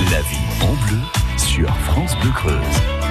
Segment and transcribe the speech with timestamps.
[0.00, 0.98] La vie en bleu
[1.36, 2.54] sur France Bleu Creuse.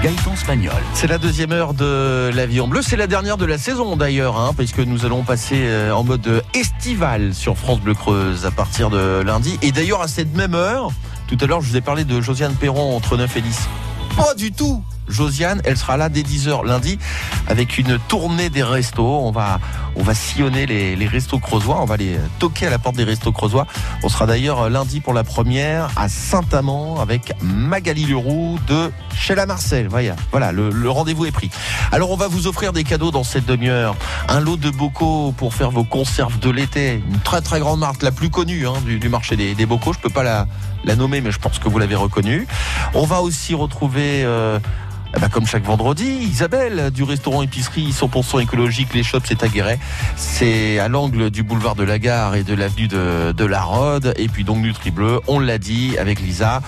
[0.03, 0.73] Gaëtan Spagnol.
[0.93, 2.81] C'est la deuxième heure de La vie en bleu.
[2.81, 6.43] C'est la dernière de la saison d'ailleurs, hein, puisque nous allons passer euh, en mode
[6.53, 9.57] estival sur France Bleu Creuse à partir de lundi.
[9.61, 10.91] Et d'ailleurs, à cette même heure,
[11.27, 13.69] tout à l'heure, je vous ai parlé de Josiane Perron entre 9 et 10.
[14.17, 16.97] Pas du tout Josiane, elle sera là dès 10h lundi
[17.47, 19.05] avec une tournée des restos.
[19.05, 19.59] On va,
[19.95, 21.81] on va sillonner les, les restos creusois.
[21.81, 23.67] On va aller toquer à la porte des restos creusois.
[24.03, 29.45] On sera d'ailleurs lundi pour la première à Saint-Amand avec Magali Leroux de chez la
[29.45, 29.87] Marcel.
[29.87, 31.49] Voilà, voilà le, le rendez-vous est pris.
[31.91, 33.95] Alors on va vous offrir des cadeaux dans cette demi-heure.
[34.29, 37.03] Un lot de bocaux pour faire vos conserves de l'été.
[37.07, 39.93] Une très très grande marque, la plus connue hein, du, du, marché des, des bocaux.
[39.93, 40.47] Je peux pas la,
[40.83, 42.47] la nommer, mais je pense que vous l'avez reconnue.
[42.93, 44.23] On va aussi retrouver...
[44.23, 44.59] Euh,
[45.15, 49.47] eh ben, comme chaque vendredi, Isabelle du restaurant épicerie 100% écologique Les Shops c'est à.
[50.15, 54.13] C'est à l'angle du boulevard de la Gare et de l'avenue de, de la Rode.
[54.17, 56.61] Et puis donc Nutri Bleu, on l'a dit avec Lisa,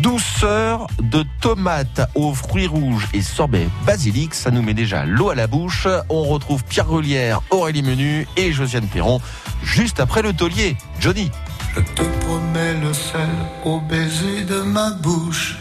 [0.00, 4.32] douceur de tomates aux fruits rouges et sorbet basilic.
[4.32, 5.88] Ça nous met déjà l'eau à la bouche.
[6.08, 9.20] On retrouve Pierre Grelière, Aurélie Menu et Josiane Perron
[9.64, 10.76] juste après le taulier.
[11.00, 11.30] Johnny.
[11.74, 13.28] Je te promets le sel
[13.64, 15.56] au baiser de ma bouche.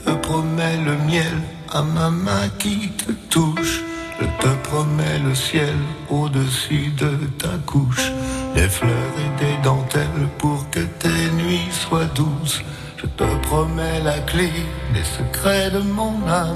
[0.00, 1.36] Je te promets le miel
[1.72, 3.82] à ma main qui te touche.
[4.18, 5.74] Je te promets le ciel
[6.08, 8.10] au-dessus de ta couche.
[8.54, 12.62] Des fleurs et des dentelles pour que tes nuits soient douces.
[12.96, 14.50] Je te promets la clé
[14.94, 16.54] des secrets de mon âme.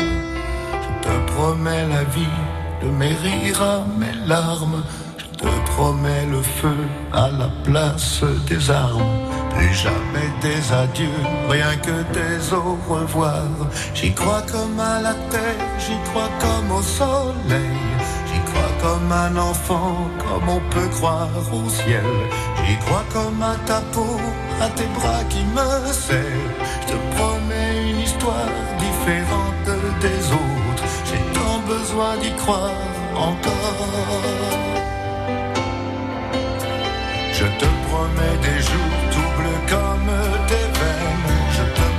[0.82, 2.40] Je te promets la vie
[2.82, 4.82] de mes rires à mes larmes.
[5.18, 6.76] Je te promets le feu
[7.12, 9.43] à la place des armes.
[9.55, 13.48] Plus jamais des adieux, rien que des au revoir.
[13.94, 17.78] J'y crois comme à la terre, j'y crois comme au soleil.
[18.28, 22.11] J'y crois comme un enfant, comme on peut croire au ciel.
[22.66, 24.20] J'y crois comme à ta peau,
[24.61, 26.55] à tes bras qui me serrent.
[26.83, 29.68] Je te promets une histoire différente
[30.00, 30.84] des autres.
[31.08, 32.70] J'ai tant besoin d'y croire
[33.16, 34.34] encore.
[37.33, 39.03] Je te promets des jours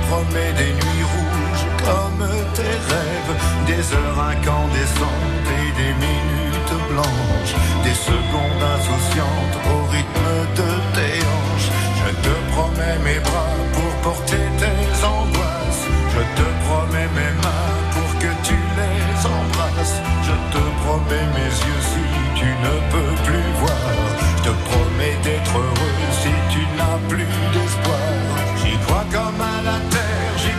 [0.06, 3.34] Je te promets des nuits rouges comme tes rêves.
[3.66, 7.54] Des heures incandescentes et des minutes blanches.
[7.82, 11.70] Des secondes insouciantes au rythme de tes hanches.
[12.02, 15.86] Je te promets mes bras pour porter tes angoisses.
[16.14, 19.98] Je te promets mes mains pour que tu les embrasses.
[20.22, 22.04] Je te promets mes yeux si
[22.38, 23.90] tu ne peux plus voir.
[24.38, 28.36] Je te promets d'être heureux si tu n'as plus d'espoir.
[28.62, 29.95] J'y crois comme à la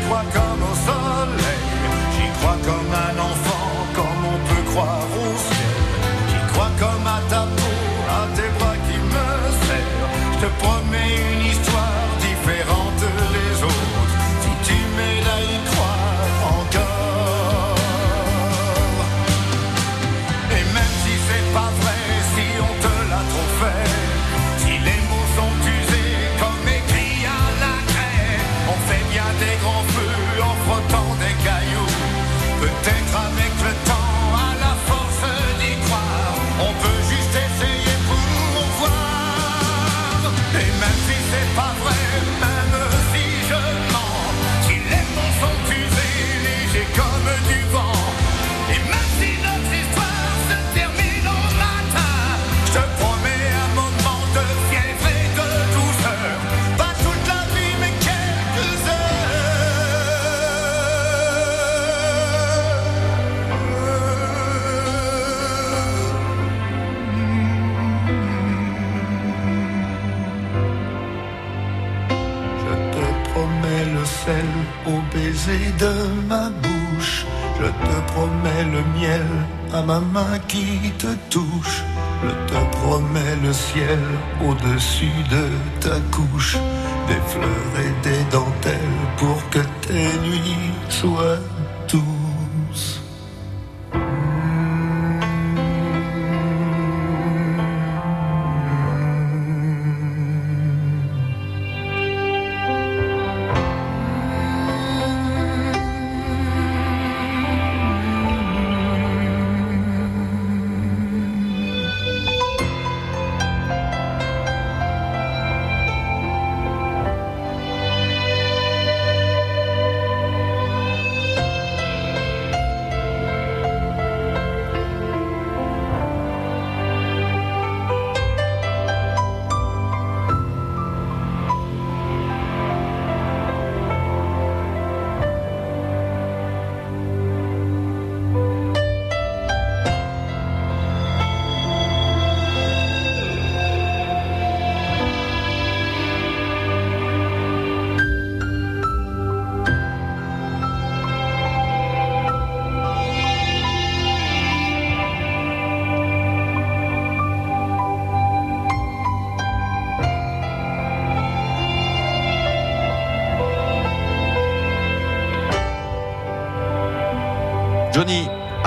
[0.10, 0.47] terre, j'y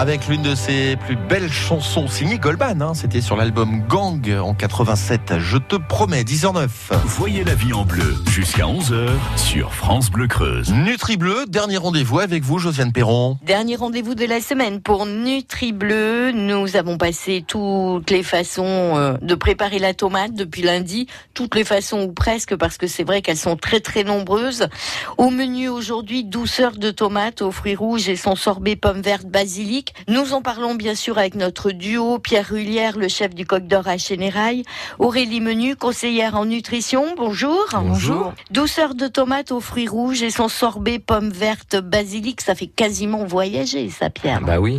[0.00, 2.81] avec l'une de ses plus belles chansons signées Goldman.
[2.81, 2.94] Hein.
[2.94, 5.35] C'était sur l'album Gang en 87.
[5.38, 6.69] Je te promets, 10h09.
[7.05, 10.73] Voyez la vie en bleu jusqu'à 11h sur France Bleu Creuse.
[10.73, 13.37] Nutri Bleu, dernier rendez-vous avec vous, Josiane Perron.
[13.43, 16.32] Dernier rendez-vous de la semaine pour Nutri Bleu.
[16.32, 21.08] Nous avons passé toutes les façons euh, de préparer la tomate depuis lundi.
[21.35, 24.67] Toutes les façons ou presque parce que c'est vrai qu'elles sont très très nombreuses.
[25.19, 29.90] Au menu aujourd'hui, douceur de tomate aux fruits rouges et son sorbet pommes vertes basilic.
[30.09, 33.89] Nous en parlons bien sûr avec notre duo, Pierre Rullière, le chef du Coq d'Or
[33.89, 34.65] à Chénérail,
[34.99, 37.65] Aurélie Menu, conseillère en nutrition, bonjour.
[37.73, 38.33] Bonjour.
[38.51, 43.25] Douceur de tomate aux fruits rouges et son sorbet pommes vertes basilic, ça fait quasiment
[43.25, 44.41] voyager ça, Pierre.
[44.41, 44.79] Bah oui.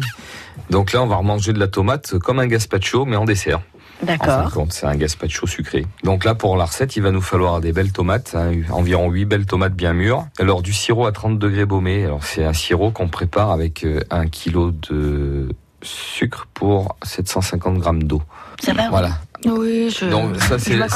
[0.69, 3.61] Donc là, on va remanger de la tomate comme un gazpacho, mais en dessert.
[4.03, 4.51] D'accord.
[4.69, 5.85] c'est un gazpacho sucré.
[6.03, 9.25] Donc là, pour la recette, il va nous falloir des belles tomates, hein, environ 8
[9.25, 10.25] belles tomates bien mûres.
[10.39, 12.05] Alors du sirop à 30 degrés baumé.
[12.05, 15.49] Alors c'est un sirop qu'on prépare avec euh, un kilo de
[15.83, 18.21] sucre pour 750 grammes d'eau.
[18.61, 19.11] Ça va Voilà.
[19.45, 20.05] Oui, je.
[20.05, 20.87] Donc ça c'est la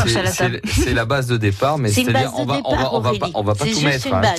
[0.94, 3.56] la base de départ, mais c'est-à-dire on va on va on va pas on va
[3.56, 4.08] pas tout juste mettre.
[4.08, 4.34] une hein.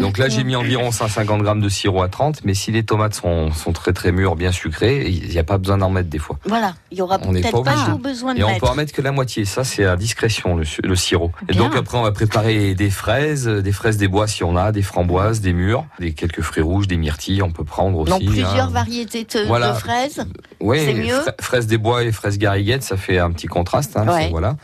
[0.00, 3.14] Donc là, j'ai mis environ 150 grammes de sirop à 30, mais si les tomates
[3.14, 6.18] sont, sont très très mûres, bien sucrées, il n'y a pas besoin d'en mettre des
[6.18, 6.38] fois.
[6.44, 9.02] Voilà, il y aura peut-être pas pas, besoin de Et on peut en mettre que
[9.02, 9.44] la moitié.
[9.44, 11.32] Ça, c'est à discrétion, le, sirop.
[11.48, 14.72] Et donc après, on va préparer des fraises, des fraises des bois si on a,
[14.72, 18.10] des framboises, des mûres, des quelques fruits rouges, des myrtilles, on peut prendre aussi.
[18.10, 18.70] Donc plusieurs hein.
[18.70, 19.72] variétés de, Voilà.
[19.72, 20.24] de fraises.
[20.60, 21.20] Oui, c'est mieux.
[21.20, 23.96] fra- fraises des bois et fraises gariguettes, ça fait un petit contraste.
[23.96, 24.24] Hein, Ouais.
[24.24, 24.56] ça, voilà.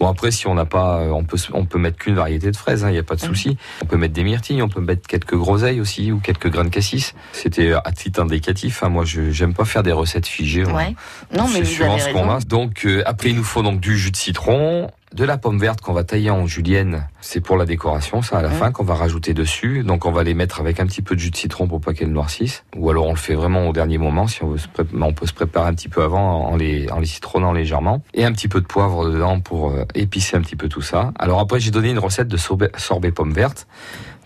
[0.00, 2.56] Bon après, si on n'a pas, euh, on peut on peut mettre qu'une variété de
[2.56, 3.58] fraises, il n'y a pas de souci.
[3.82, 6.74] On peut mettre des myrtilles, on peut mettre quelques groseilles aussi ou quelques graines de
[6.74, 7.14] cassis.
[7.32, 8.82] C'était à titre indicatif.
[8.82, 10.62] Hein, moi, je j'aime pas faire des recettes figées.
[10.66, 10.74] hein.
[10.74, 10.94] Ouais.
[11.36, 12.30] Non, mais C'est vous suivant avez ce qu'on raison.
[12.36, 12.40] a.
[12.40, 15.80] Donc euh, après il nous faut donc du jus de citron, de la pomme verte
[15.80, 17.08] qu'on va tailler en julienne.
[17.20, 19.82] C'est pour la décoration, ça à la fin qu'on va rajouter dessus.
[19.82, 21.94] Donc on va les mettre avec un petit peu de jus de citron pour pas
[21.94, 22.64] qu'elles noircissent.
[22.76, 24.58] Ou alors on le fait vraiment au dernier moment si on veut.
[24.58, 27.52] Se mais on peut se préparer un petit peu avant en les en les citronnant
[27.52, 30.82] légèrement et un petit peu de poivre dedans pour euh, épicer un petit peu tout
[30.82, 31.12] ça.
[31.18, 33.66] Alors après j'ai donné une recette de sorbet, sorbet pomme verte.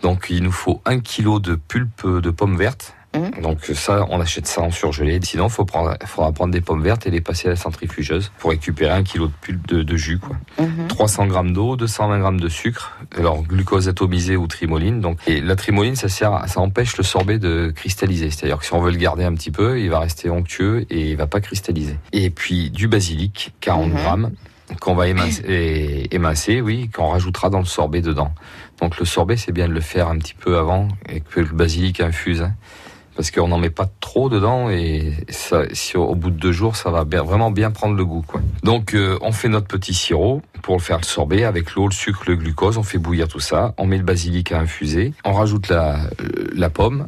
[0.02, 2.94] Donc il nous faut un kilo de pulpe de pommes vertes.
[3.14, 3.42] Mhm.
[3.42, 5.18] Donc ça, on achète ça en surgelé.
[5.22, 8.50] Sinon, faut prendre, faudra prendre des pommes vertes et les passer à la centrifugeuse pour
[8.50, 10.18] récupérer un kilo de pulpe de, de jus.
[10.18, 10.36] Quoi.
[10.58, 10.88] Mhm.
[10.88, 15.00] 300 grammes d'eau, 220 grammes de sucre, alors glucose atomisé ou trimoline.
[15.00, 18.30] Donc, et la trimoline, ça sert, ça empêche le sorbet de cristalliser.
[18.30, 21.10] C'est-à-dire que si on veut le garder un petit peu, il va rester onctueux et
[21.10, 21.98] il va pas cristalliser.
[22.12, 23.94] Et puis du basilic, 40 Mhm.
[23.96, 24.30] grammes
[24.80, 25.06] qu'on va
[26.10, 28.32] émincer, oui, qu'on rajoutera dans le sorbet dedans.
[28.80, 31.46] Donc le sorbet, c'est bien de le faire un petit peu avant et que le
[31.52, 32.42] basilic infuse.
[32.42, 32.54] hein
[33.16, 35.12] parce qu'on n'en met pas trop dedans et
[35.72, 38.24] si au bout de deux jours, ça va vraiment bien prendre le goût.
[38.26, 38.40] Quoi.
[38.62, 42.24] Donc euh, on fait notre petit sirop pour le faire sorber avec l'eau, le sucre,
[42.26, 45.68] le glucose, on fait bouillir tout ça, on met le basilic à infuser, on rajoute
[45.68, 47.06] la, euh, la pomme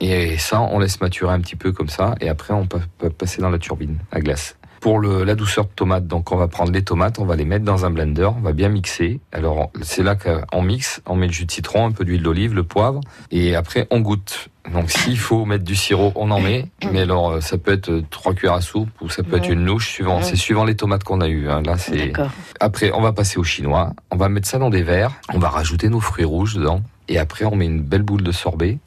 [0.00, 3.42] et ça on laisse maturer un petit peu comme ça et après on peut passer
[3.42, 4.56] dans la turbine à glace.
[4.80, 7.44] Pour le, la douceur de tomate, donc on va prendre les tomates, on va les
[7.44, 9.20] mettre dans un blender, on va bien mixer.
[9.30, 12.54] Alors c'est là qu'on mixe, on met le jus de citron, un peu d'huile d'olive,
[12.54, 14.48] le poivre, et après on goûte.
[14.72, 18.02] Donc s'il faut mettre du sirop, on en met, mais alors euh, ça peut être
[18.08, 20.22] trois cuillères à soupe ou ça peut être une louche, suivant, Ouais.
[20.22, 21.50] c'est suivant les tomates qu'on a eues.
[21.50, 21.60] hein.
[21.62, 22.14] Là c'est.
[22.58, 25.50] Après on va passer au chinois, on va mettre ça dans des verres, on va
[25.50, 28.78] rajouter nos fruits rouges dedans, et après on met une belle boule de sorbet,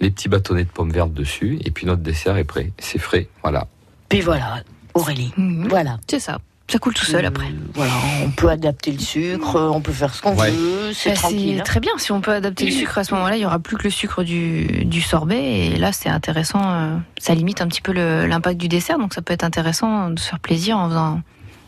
[0.00, 2.72] les petits bâtonnets de pommes vertes dessus, et puis notre dessert est prêt.
[2.80, 3.68] C'est frais, voilà.
[4.08, 4.62] Puis voilà,
[4.96, 5.32] Aurélie.
[5.36, 5.68] Mhm.
[5.68, 5.98] Voilà.
[6.08, 6.38] C'est ça.
[6.68, 7.46] Ça coule tout seul après.
[7.46, 7.92] Euh, Voilà,
[8.24, 10.50] on peut adapter le sucre, on peut faire ce qu'on Ouais.
[10.50, 11.60] veut, c'est Bah, tranquille.
[11.60, 11.62] hein.
[11.64, 11.92] très bien.
[11.96, 13.90] Si on peut adapter le sucre à ce moment-là, il y aura plus que le
[13.90, 15.40] sucre du, du sorbet.
[15.68, 16.60] Et là, c'est intéressant.
[16.64, 18.98] euh, Ça limite un petit peu l'impact du dessert.
[18.98, 21.20] Donc, ça peut être intéressant de se faire plaisir en faisant.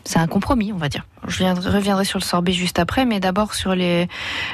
[0.03, 1.05] C'est un compromis, on va dire.
[1.27, 4.07] Je viendrai- reviendrai sur le sorbet juste après, mais d'abord sur les,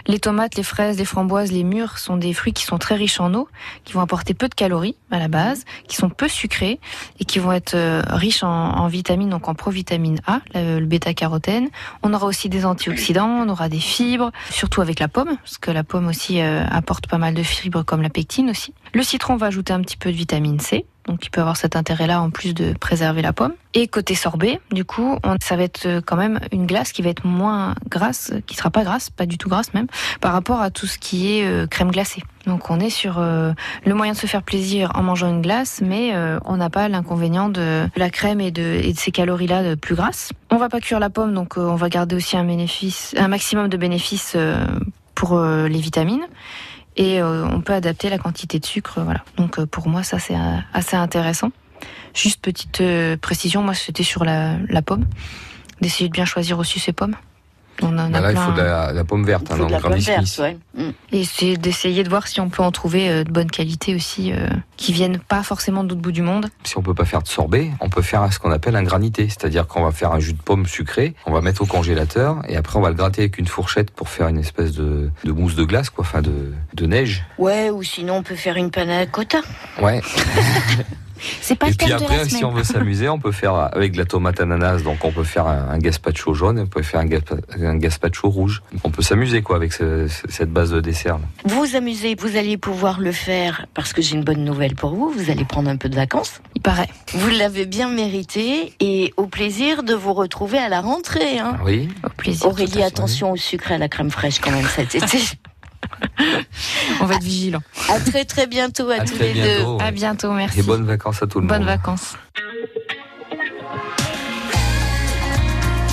[0.07, 3.19] les tomates, les fraises, les framboises, les mûres sont des fruits qui sont très riches
[3.19, 3.47] en eau,
[3.83, 6.79] qui vont apporter peu de calories à la base, qui sont peu sucrés
[7.19, 11.69] et qui vont être euh, riches en, vitamines, donc en provitamine A, le, le bêta-carotène.
[12.03, 15.71] On aura aussi des antioxydants, on aura des fibres, surtout avec la pomme, parce que
[15.71, 18.73] la pomme aussi euh, apporte pas mal de fibres comme la pectine aussi.
[18.93, 21.75] Le citron va ajouter un petit peu de vitamine C, donc il peut avoir cet
[21.75, 23.53] intérêt-là en plus de préserver la pomme.
[23.73, 27.01] Et côté sorbet, du coup, on- ça va être euh, quand même une glace qui
[27.01, 29.87] va être moins grasse, qui sera pas grasse, pas du tout grasse même,
[30.21, 32.23] par rapport à tout ce qui est euh, crème glacée.
[32.47, 33.51] Donc on est sur euh,
[33.85, 36.13] le moyen de se faire plaisir en mangeant une glace, mais
[36.45, 40.31] on n'a pas l'inconvénient de la crème et de, ces calories-là plus grasses.
[40.51, 43.67] On va pas cuire la pomme, donc on va garder aussi un bénéfice, un maximum
[43.67, 44.37] de bénéfices
[45.15, 46.25] pour les vitamines.
[46.97, 49.23] Et euh, on peut adapter la quantité de sucre, voilà.
[49.37, 51.51] Donc euh, pour moi, ça c'est euh, assez intéressant.
[52.13, 52.81] Juste petite
[53.21, 55.05] précision, moi c'était sur la, la pomme,
[55.81, 57.15] d'essayer de bien choisir aussi ses pommes.
[57.81, 58.45] On en a Bah là, il plein.
[58.45, 60.57] faut de la, la pomme verte, Il hein, de la pomme verte, ouais.
[60.77, 60.89] Mm.
[61.11, 64.31] Et c'est d'essayer de voir si on peut en trouver euh, de bonne qualité aussi,
[64.31, 66.47] euh, qui viennent pas forcément d'autre bout du monde.
[66.63, 69.27] Si on peut pas faire de sorbet, on peut faire ce qu'on appelle un granité,
[69.27, 72.55] c'est-à-dire qu'on va faire un jus de pomme sucré, on va mettre au congélateur et
[72.55, 75.55] après on va le gratter avec une fourchette pour faire une espèce de, de mousse
[75.55, 77.25] de glace, quoi, enfin de, de neige.
[77.37, 79.39] Ouais, ou sinon on peut faire une panna cotta.
[79.81, 80.01] Ouais.
[81.41, 83.31] C'est pas et le puis thème de la après, si on veut s'amuser, on peut
[83.31, 86.67] faire avec de la tomate ananas, donc on peut faire un, un gazpacho jaune, on
[86.67, 88.61] peut faire un, gaspa- un gazpacho rouge.
[88.83, 91.17] On peut s'amuser quoi avec ce- ce- cette base de dessert.
[91.19, 91.23] là.
[91.45, 94.93] Vous vous amusez, vous allez pouvoir le faire parce que j'ai une bonne nouvelle pour
[94.95, 95.09] vous.
[95.09, 96.41] Vous allez prendre un peu de vacances.
[96.55, 96.89] Il paraît.
[97.13, 101.39] Vous l'avez bien mérité et au plaisir de vous retrouver à la rentrée.
[101.39, 101.57] Hein.
[101.65, 101.89] Oui.
[102.03, 102.47] Au plaisir.
[102.47, 105.17] Aurélie, attention au sucre et à la crème fraîche quand même cet été.
[107.01, 107.61] On va être vigilant.
[107.89, 109.77] À très très bientôt à, À tous très les bientôt.
[109.81, 110.59] À bientôt, merci.
[110.59, 111.67] Et bonnes vacances à tout le Bonnes monde.
[111.67, 112.15] vacances.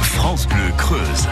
[0.00, 1.26] France Bleu Creuse.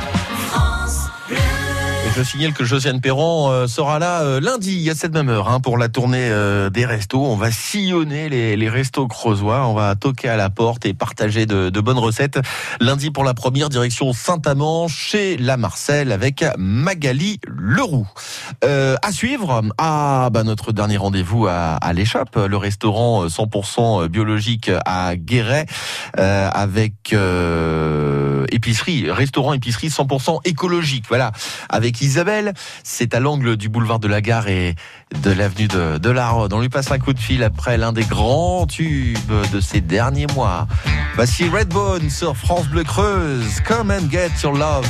[2.20, 5.58] Je signale que Josiane Perron euh, sera là euh, lundi à cette même heure hein,
[5.58, 7.24] pour la tournée euh, des restos.
[7.24, 11.70] On va sillonner les, restos creusois, on va toquer à la porte et partager de,
[11.80, 12.38] bonnes recettes.
[12.78, 18.06] Lundi pour la première direction Saint-Amand chez La Marcel avec Magali Leroux.
[18.64, 24.70] Euh, à suivre, ah bah notre dernier rendez-vous à, à l'échoppe, le restaurant 100% biologique
[24.84, 25.64] à Guéret
[26.18, 27.14] avec
[28.52, 31.06] épicerie, restaurant épicerie 100% écologique.
[31.08, 31.32] Voilà,
[31.70, 34.74] avec Isabelle, c'est à l'angle du boulevard de la Gare et
[35.22, 36.52] de l'avenue de, la Rode.
[36.52, 39.16] On lui passe un coup de fil après l'un des grands tubes
[39.52, 40.66] de ces derniers mois.
[41.14, 43.60] Voici Redbone sur France Bleu Creuse.
[43.64, 44.88] Come and get your love.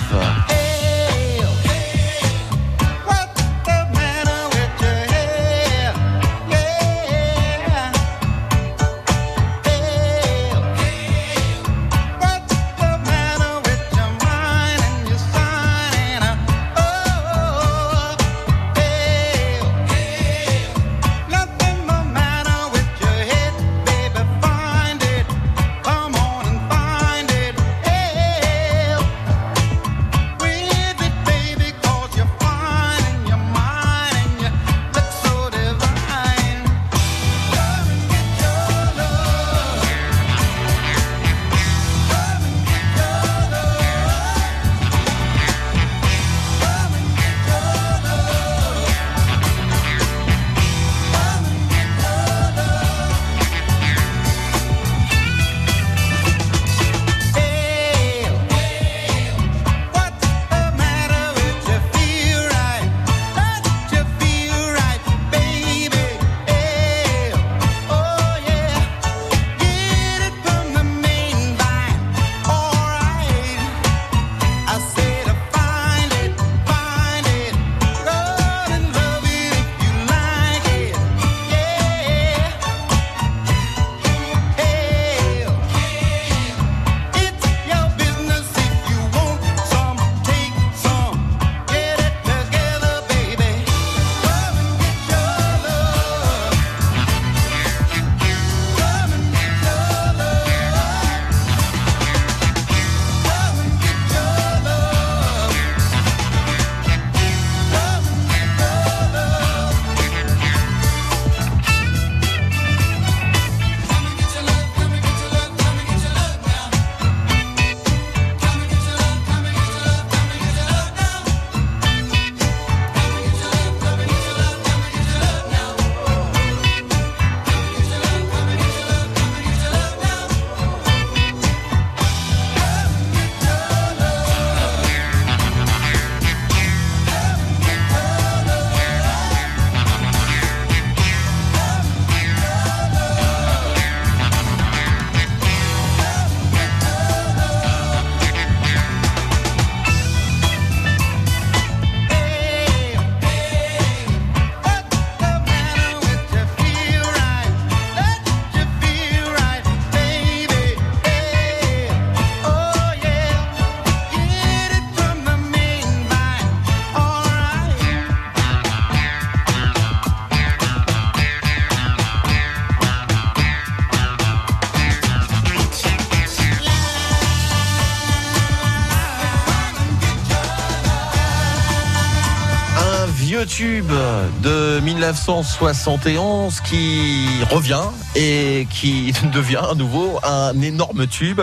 [185.01, 187.81] 1971 qui revient
[188.15, 191.41] et qui devient à nouveau un énorme tube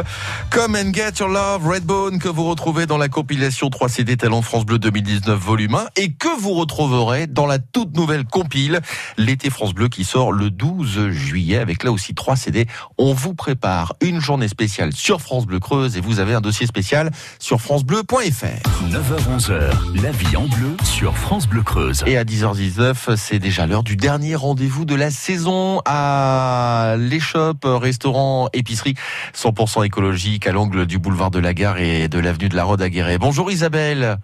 [0.50, 4.42] comme And Get Your Love Redbone que vous retrouvez dans la compilation 3 CD Talent
[4.42, 8.82] France Bleu 2019 volume 1 et que vous retrouverez dans la toute nouvelle compile
[9.18, 12.68] l'été France Bleu qui sort le 12 juillet avec là aussi 3 CD.
[12.98, 16.68] On vous prépare une journée spéciale sur France Bleu Creuse et vous avez un dossier
[16.68, 18.90] spécial sur francebleu.fr.
[18.90, 22.04] 9h-11h, la vie en bleu sur France Bleu Creuse.
[22.06, 26.57] Et à 10h19, c'est déjà l'heure du dernier rendez-vous de la saison à
[26.98, 28.96] l'échoppe, restaurant, épicerie
[29.34, 32.82] 100% écologique à l'angle du boulevard de la Gare et de l'avenue de la Rode
[32.82, 33.18] à Guéret.
[33.18, 34.18] Bonjour Isabelle.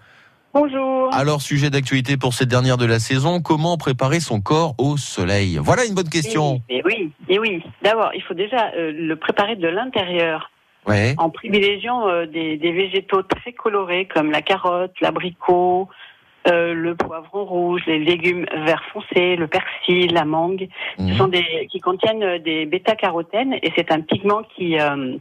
[0.52, 1.12] Bonjour.
[1.12, 5.58] Alors, sujet d'actualité pour cette dernière de la saison, comment préparer son corps au soleil?
[5.60, 6.62] Voilà une bonne question.
[6.68, 7.62] Et oui, et oui.
[7.82, 10.50] D'abord, il faut déjà euh, le préparer de l'intérieur
[10.86, 11.14] Ouais.
[11.16, 15.88] en privilégiant euh, des, des végétaux très colorés comme la carotte, l'abricot,
[16.48, 20.68] euh, le poivron rouge, les légumes vert foncé, le persil, la mangue.
[20.98, 21.12] Ce Mhm.
[21.14, 25.16] sont des qui contiennent des bêta-carotènes et c'est un pigment qui euh,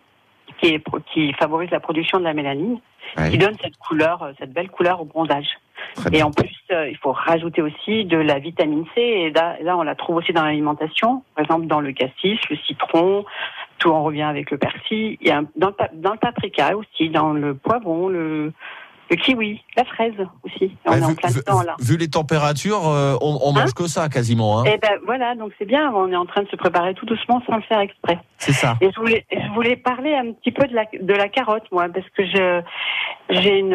[0.59, 2.77] qui, est, pro- qui favorise la production de la mélanine,
[3.17, 3.29] Ouais.
[3.31, 5.47] qui donne cette couleur, cette belle couleur au bronzage.
[5.95, 6.27] Très Et bien.
[6.27, 9.01] en plus, euh, il faut rajouter aussi de la vitamine C.
[9.01, 11.23] Et là, là, on la trouve aussi dans l'alimentation.
[11.35, 13.25] Par exemple, dans le cassis, le citron.
[13.79, 15.17] Tout en revient avec le persil.
[15.19, 18.53] Il y a un- dans, le, pa- dans le paprika aussi, dans le poivron, le,
[19.13, 20.75] le kiwi, la fraise aussi.
[20.85, 21.75] On est en vu, plein vu- dedans là.
[21.79, 24.59] vu les températures, euh, on, on mange Hein que ça quasiment.
[24.59, 24.63] Hein.
[24.65, 25.91] Et ben voilà, donc c'est bien.
[25.93, 28.17] On est en train de se préparer tout doucement sans le faire exprès.
[28.37, 28.75] C'est ça.
[28.81, 31.87] Et je voulais, je voulais parler un petit peu de la, de la carotte, moi,
[31.93, 32.61] parce que je,
[33.29, 33.73] j'ai une,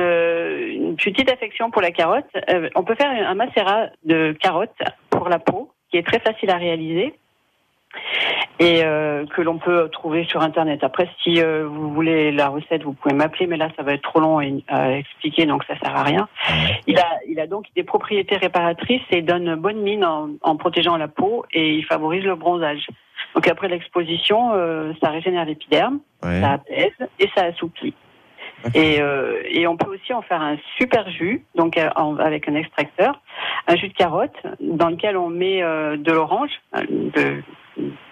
[0.89, 2.27] une petite affection pour la carotte.
[2.51, 4.77] Euh, on peut faire un macérat de carotte
[5.11, 7.15] pour la peau, qui est très facile à réaliser
[8.59, 10.83] et euh, que l'on peut trouver sur Internet.
[10.83, 14.03] Après, si euh, vous voulez la recette, vous pouvez m'appeler, mais là, ça va être
[14.03, 16.29] trop long à, expliquer, donc ça sert à rien.
[16.87, 20.97] Il a, il a donc des propriétés réparatrices et donne bonne mine en, en protégeant
[20.97, 22.87] la peau et il favorise le bronzage.
[23.35, 26.41] Donc après l'exposition, euh, ça régénère l'épiderme, Ouais.
[26.41, 27.95] ça apaise et ça assouplit.
[28.75, 33.21] Et, euh, et on peut aussi en faire un super jus, donc avec un extracteur,
[33.69, 37.41] un jus de carotte dans lequel on met euh, de l'orange, de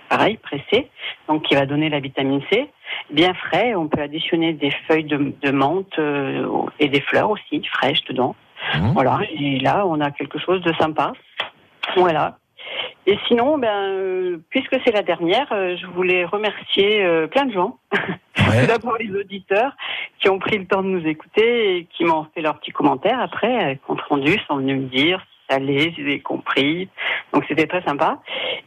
[0.08, 0.90] pareil pressé,
[1.28, 2.68] donc qui va donner la vitamine C,
[3.10, 3.74] bien frais.
[3.74, 6.46] On peut additionner des feuilles de, de menthe euh,
[6.78, 8.34] et des fleurs aussi fraîches dedans.
[8.74, 8.92] Mhm.
[8.94, 11.12] Voilà, et là on a quelque chose de sympa.
[11.96, 12.38] Voilà.
[13.06, 17.78] Et sinon, ben, euh, puisque c'est la dernière, euh, je voulais remercier plein de gens.
[18.48, 18.60] Ouais.
[18.60, 19.72] Tout d'abord les auditeurs
[20.20, 23.18] qui ont pris le temps de nous écouter et qui m'ont fait leurs petits commentaires
[23.18, 26.88] après, compte rendu, sont venus me dire si j'ai compris.
[27.32, 28.18] Donc c'était très sympa.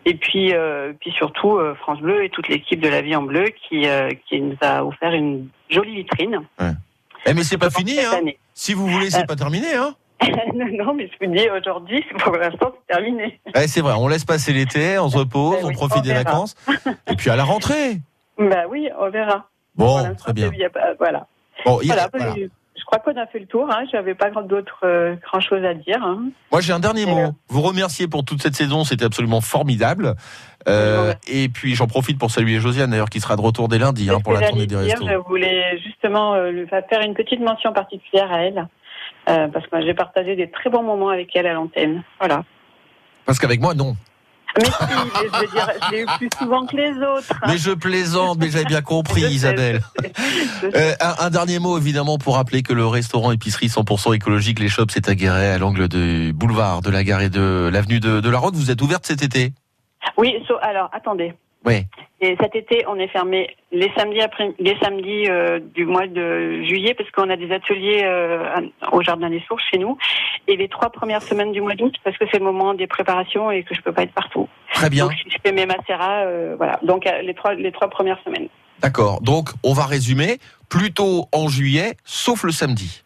[0.06, 3.24] Et puis, euh, puis surtout euh, France Bleu et toute l'équipe de La Vie en
[3.24, 6.42] Bleu qui, euh, qui nous a offert une jolie vitrine.
[7.26, 8.22] Eh mais c'est pas fini, hein.
[8.54, 9.96] Si vous voulez, c'est pas terminé, hein.
[10.54, 13.40] non, non, mais je vous dis aujourd'hui, pour l'instant, c'est terminé.
[13.56, 16.14] Eh, c'est vrai, on laisse passer l'été, on se repose, Eh on profite on des
[16.14, 16.56] vacances,
[17.10, 17.98] et puis à la rentrée.
[18.38, 19.50] Bah oui, on verra.
[19.76, 20.50] Bon, très bien.
[20.54, 21.28] il y a pas- voilà.
[21.66, 22.48] Bon, il y a- Voilà, voilà.
[22.80, 23.68] Je, je crois qu'on a fait le tour.
[23.72, 23.84] Hein.
[23.92, 26.02] J'avais pas grand- d'autres euh, grand chose à dire.
[26.04, 26.30] Hein.
[26.52, 27.32] Moi, j'ai un dernier mot.
[27.48, 30.16] Vous remercier pour toute cette saison, c'était absolument formidable.
[30.68, 34.10] Euh, et puis, j'en profite pour saluer Josiane, d'ailleurs, qui sera de retour dès lundi
[34.10, 34.86] hein, pour la tournée des dire.
[35.00, 35.08] restos.
[35.08, 38.68] Je voulais justement euh, faire une petite mention particulière à elle.
[39.30, 42.04] euh, parce que j'ai partagé des très bons moments avec elle à l'antenne.
[42.20, 42.44] Voilà.
[43.26, 43.96] Parce qu'avec moi, non.
[44.58, 47.34] Mais si, mais je veux dire, je l'ai eu plus souvent que les autres.
[47.48, 49.82] Mais je plaisante, mais j'avais bien compris, sais, Isabelle.
[50.76, 54.68] Euh, un, un dernier mot, évidemment, pour rappeler que le restaurant épicerie 100% écologique Les
[54.70, 58.20] Shops est à Guéret, à l'angle du boulevard de la gare et de l'avenue de,
[58.20, 58.56] de la Rôde.
[58.56, 59.54] Vous êtes ouverte cet été?
[60.18, 61.34] Oui, so- alors attendez.
[61.66, 61.86] Oui.
[62.22, 66.64] Et cet été, on est fermé les samedis après, les samedis euh, du mois de
[66.64, 69.98] juillet parce qu'on a des ateliers euh, au jardin des Sources chez nous
[70.48, 73.52] et les trois premières semaines du mois d'août parce que c'est le moment des préparations
[73.52, 74.48] et que je peux pas être partout.
[74.74, 75.06] Très bien.
[75.06, 76.80] Donc si je fais mes macérats, euh, voilà.
[76.84, 78.48] Donc euh, les trois les trois premières semaines.
[78.80, 79.22] D'accord.
[79.22, 80.38] Donc, on va résumer.
[80.70, 83.04] Plutôt en juillet, sauf le samedi,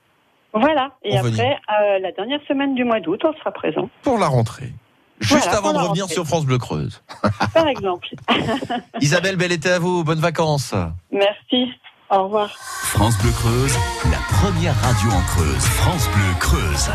[0.53, 0.91] Voilà.
[1.03, 1.57] Et On après
[1.99, 3.89] la dernière semaine du mois d'août, on sera présent.
[4.03, 4.69] pour la rentrée.
[5.19, 6.13] Juste Voilà, avant de revenir rentrée.
[6.15, 7.01] sur France Bleu Creuse.
[7.53, 8.09] Par exemple.
[9.01, 10.03] Isabelle, bel été à vous.
[10.03, 10.73] Bonnes vacances.
[11.11, 11.71] Merci.
[12.09, 12.49] Au revoir.
[12.57, 13.73] France Bleu Creuse,
[14.11, 15.63] la première radio en Creuse.
[15.63, 16.89] France Bleu Creuse.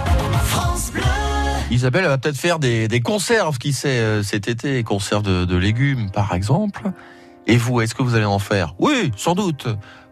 [1.70, 5.44] Isabelle elle va peut-être faire des, des conserves, qui sait, euh, cet été, conserves de,
[5.44, 6.92] de légumes, par exemple.
[7.46, 8.74] Et vous, est-ce que vous allez en faire?
[8.78, 9.66] Oui, sans doute.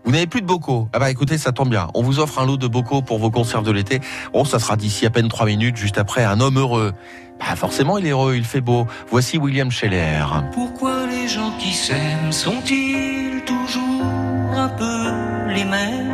[0.06, 0.88] Vous n'avez plus de bocaux.
[0.92, 1.88] Ah bah écoutez, ça tombe bien.
[1.94, 4.00] On vous offre un lot de bocaux pour vos conserves de l'été.
[4.32, 6.94] Oh, ça sera d'ici à peine trois minutes, juste après un homme heureux.
[7.38, 8.86] Bah forcément, il est heureux, il fait beau.
[9.10, 10.24] Voici William Scheller.
[10.52, 14.06] Pourquoi les gens qui s'aiment sont-ils toujours
[14.54, 16.12] un peu les mêmes?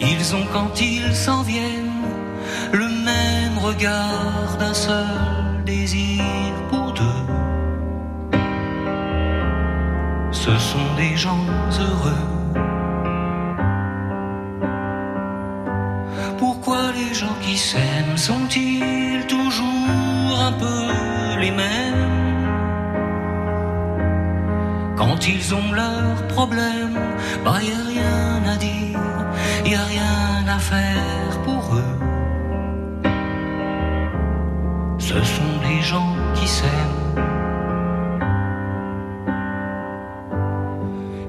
[0.00, 1.92] Ils ont quand ils s'en viennent
[3.62, 5.06] regard d'un seul
[5.64, 6.51] désir
[10.44, 11.46] Ce sont des gens
[11.78, 12.26] heureux.
[16.36, 20.82] Pourquoi les gens qui s'aiment sont-ils toujours un peu
[21.38, 22.08] les mêmes?
[24.96, 26.98] Quand ils ont leurs problèmes,
[27.44, 28.98] bah y a rien à dire,
[29.64, 31.94] y a rien à faire pour eux.
[34.98, 37.01] Ce sont des gens qui s'aiment.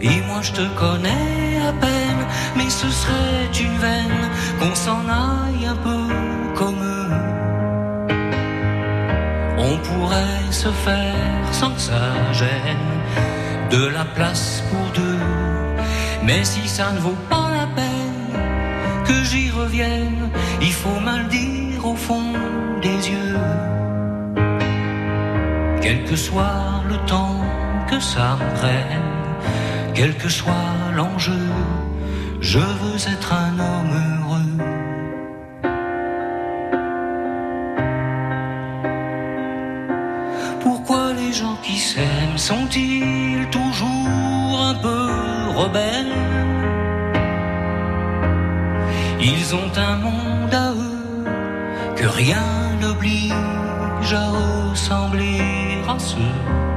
[0.03, 2.23] Et moi je te connais à peine,
[2.57, 6.03] mais ce serait une veine qu'on s'en aille un peu
[6.55, 7.09] comme eux.
[9.57, 12.89] On pourrait se faire sans que ça gêne
[13.71, 15.19] de la place pour deux.
[16.21, 18.33] Mais si ça ne vaut pas la peine
[19.05, 20.29] que j'y revienne,
[20.61, 22.33] il faut mal dire au fond
[22.81, 23.37] des yeux.
[25.81, 27.39] Quel que soit le temps
[27.89, 29.02] que ça prenne,
[29.93, 31.45] quel que soit l'enjeu,
[32.41, 34.53] je veux être un homme heureux.
[40.61, 45.09] Pourquoi les gens qui s'aiment sont-ils toujours un peu
[45.55, 46.17] rebelles?
[49.21, 51.25] Ils ont un monde à eux
[51.95, 52.43] que rien
[52.81, 56.72] n'oblige à ressembler à ceux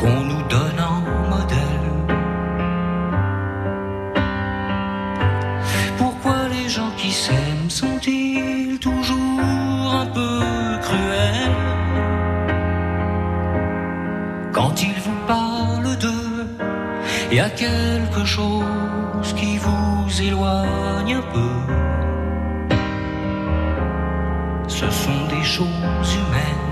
[0.00, 1.00] qu'on nous donne en
[1.34, 1.88] modèle.
[5.98, 10.40] Pourquoi les gens qui s'aiment sont-ils toujours un peu
[10.86, 11.58] cruels?
[14.52, 16.46] Quand ils vous parlent d'eux,
[17.30, 21.54] il y a quelque chose qui vous éloigne un peu.
[24.66, 26.69] Ce sont des choses humaines.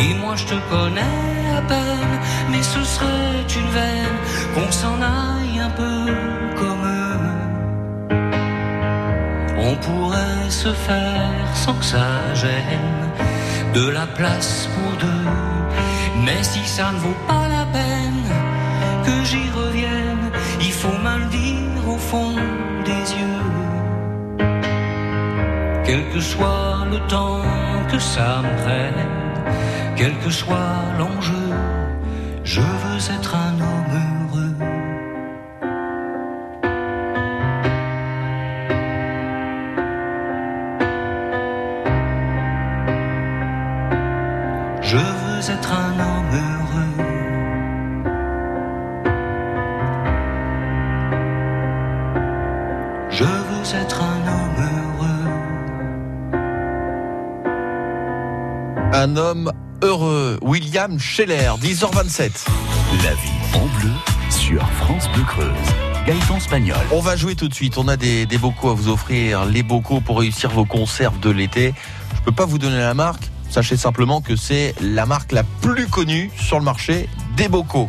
[0.00, 1.18] Et moi je te connais
[1.58, 2.14] à peine,
[2.50, 4.18] mais ce serait une veine
[4.54, 6.00] qu'on s'en aille un peu
[6.60, 7.20] comme eux.
[9.58, 13.02] On pourrait se faire sans que ça gêne
[13.74, 15.26] de la place pour deux.
[16.24, 18.24] Mais si ça ne vaut pas la peine
[19.04, 20.30] que j'y revienne,
[20.60, 22.34] il faut mal dire au fond
[22.84, 23.46] des yeux.
[25.84, 27.42] Quel que soit le temps
[27.90, 29.27] que ça me prenne,
[29.98, 31.50] quel que soit l'enjeu,
[32.44, 34.54] je veux être un homme heureux.
[44.82, 46.94] Je veux être un homme heureux.
[53.10, 55.26] Je veux être un homme heureux.
[58.94, 59.50] Un homme
[59.82, 62.46] heureux, William Scheller, 10h27.
[63.04, 63.90] La vie en bleu
[64.30, 65.54] sur France Bleu Creuse.
[66.06, 66.78] Gaëtan Spagnol.
[66.92, 67.78] On va jouer tout de suite.
[67.78, 69.44] On a des, des bocaux à vous offrir.
[69.44, 71.74] Les bocaux pour réussir vos conserves de l'été.
[72.16, 73.30] Je peux pas vous donner la marque.
[73.50, 77.88] Sachez simplement que c'est la marque la plus connue sur le marché des bocaux.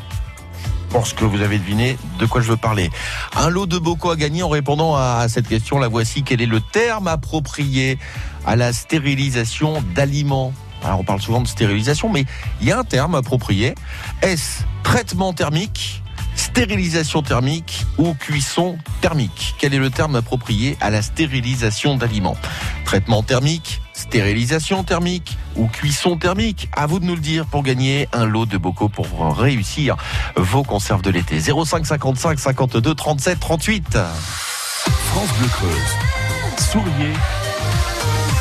[0.88, 2.89] Je pense que vous avez deviné de quoi je veux parler.
[3.36, 5.80] Un lot de bocaux à gagner en répondant à cette question.
[5.80, 6.23] La voici.
[6.23, 7.99] Quel est le terme approprié
[8.45, 10.54] à la stérilisation d'aliments?
[10.84, 12.26] Alors on parle souvent de stérilisation, mais
[12.62, 13.76] il y a un terme approprié.
[14.22, 16.02] Est-ce traitement thermique
[16.39, 19.56] stérilisation thermique ou cuisson thermique?
[19.60, 22.38] Quel est le terme approprié à la stérilisation d'aliments?
[22.86, 26.70] Traitement thermique, stérilisation thermique ou cuisson thermique?
[26.76, 29.98] À vous de nous le dire pour gagner un lot de bocaux pour réussir
[30.36, 31.39] vos conserves de l'été.
[31.39, 33.98] 05 55 52 37 38.
[33.98, 36.70] France Bleu Creuse.
[36.72, 37.13] Souriez.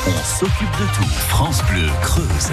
[0.09, 1.11] On s'occupe de tout.
[1.29, 2.51] France Bleu Creuse.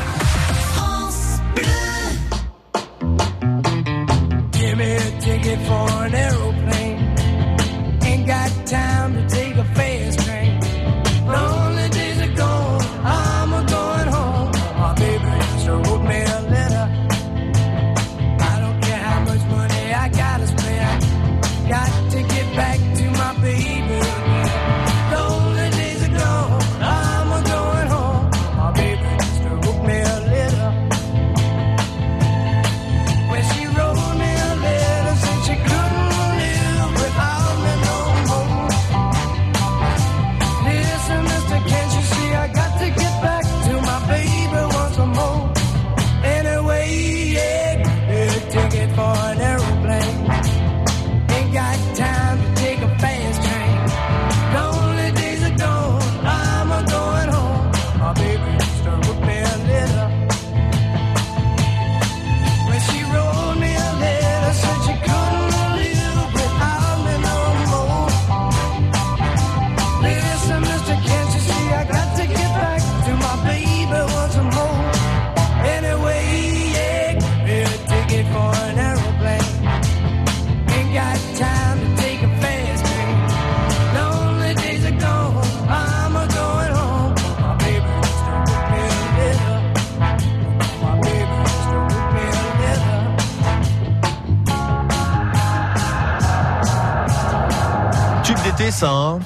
[4.52, 6.64] Give me a ticket for an aeroplane.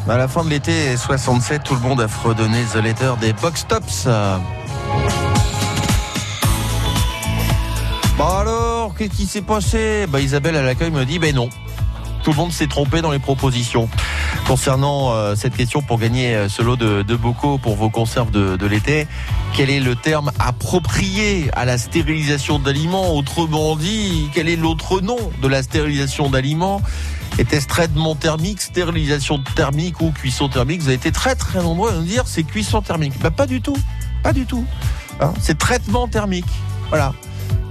[0.10, 3.67] À la fin de l'été 67, tout le monde a fredonné The Letter des Box
[3.67, 4.08] Tops.
[8.17, 10.08] Bon alors, qu'est-ce qui s'est passé?
[10.10, 11.48] Bah Isabelle à l'accueil me dit, ben non.
[12.24, 13.88] Tout le monde s'est trompé dans les propositions.
[14.48, 18.32] Concernant euh, cette question pour gagner euh, ce lot de, de bocaux pour vos conserves
[18.32, 19.08] de, de l'été,
[19.54, 23.15] quel est le terme approprié à la stérilisation d'aliments?
[23.15, 26.82] Autrement dit, quel est l'autre nom de la stérilisation d'aliments?
[27.39, 31.93] Était-ce traitement thermique, stérilisation thermique ou cuisson thermique Vous avez été très très nombreux à
[31.93, 33.13] nous dire c'est cuisson thermique.
[33.21, 33.78] Bah, pas du tout,
[34.23, 34.65] pas du tout.
[35.21, 36.45] Hein, c'est traitement thermique.
[36.89, 37.13] Voilà.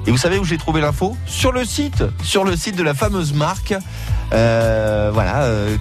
[0.08, 1.18] Et vous savez où j'ai trouvé l'info?
[1.26, 3.74] Sur le site, sur le site de la fameuse marque,
[4.32, 5.76] euh, voilà, euh,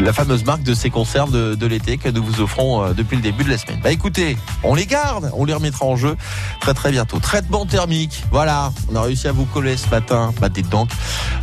[0.00, 3.20] la fameuse marque de ces conserves de, l'été que nous vous offrons euh, depuis le
[3.20, 3.78] début de la semaine.
[3.84, 6.16] Bah écoutez, on les garde, on les remettra en jeu
[6.62, 7.18] très très bientôt.
[7.18, 10.88] Traitement thermique, voilà, on a réussi à vous coller ce matin, bah dites donc.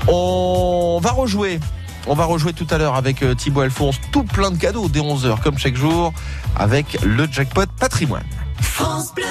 [0.07, 1.59] On va rejouer.
[2.07, 5.41] On va rejouer tout à l'heure avec Thibaut Alphonse, tout plein de cadeaux dès 11h
[5.43, 6.11] comme chaque jour
[6.55, 8.25] avec le jackpot patrimoine.
[8.59, 9.25] France Bleu.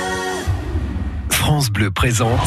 [1.38, 2.40] France Bleu présente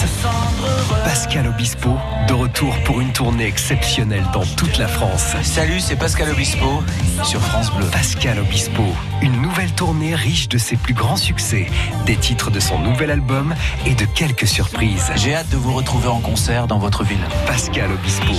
[1.05, 5.33] Pascal Obispo, de retour pour une tournée exceptionnelle dans toute la France.
[5.43, 6.83] Salut, c'est Pascal Obispo
[7.23, 7.85] sur France Bleu.
[7.87, 8.83] Pascal Obispo,
[9.21, 11.67] une nouvelle tournée riche de ses plus grands succès,
[12.05, 15.09] des titres de son nouvel album et de quelques surprises.
[15.15, 17.25] J'ai hâte de vous retrouver en concert dans votre ville.
[17.47, 18.33] Pascal Obispo.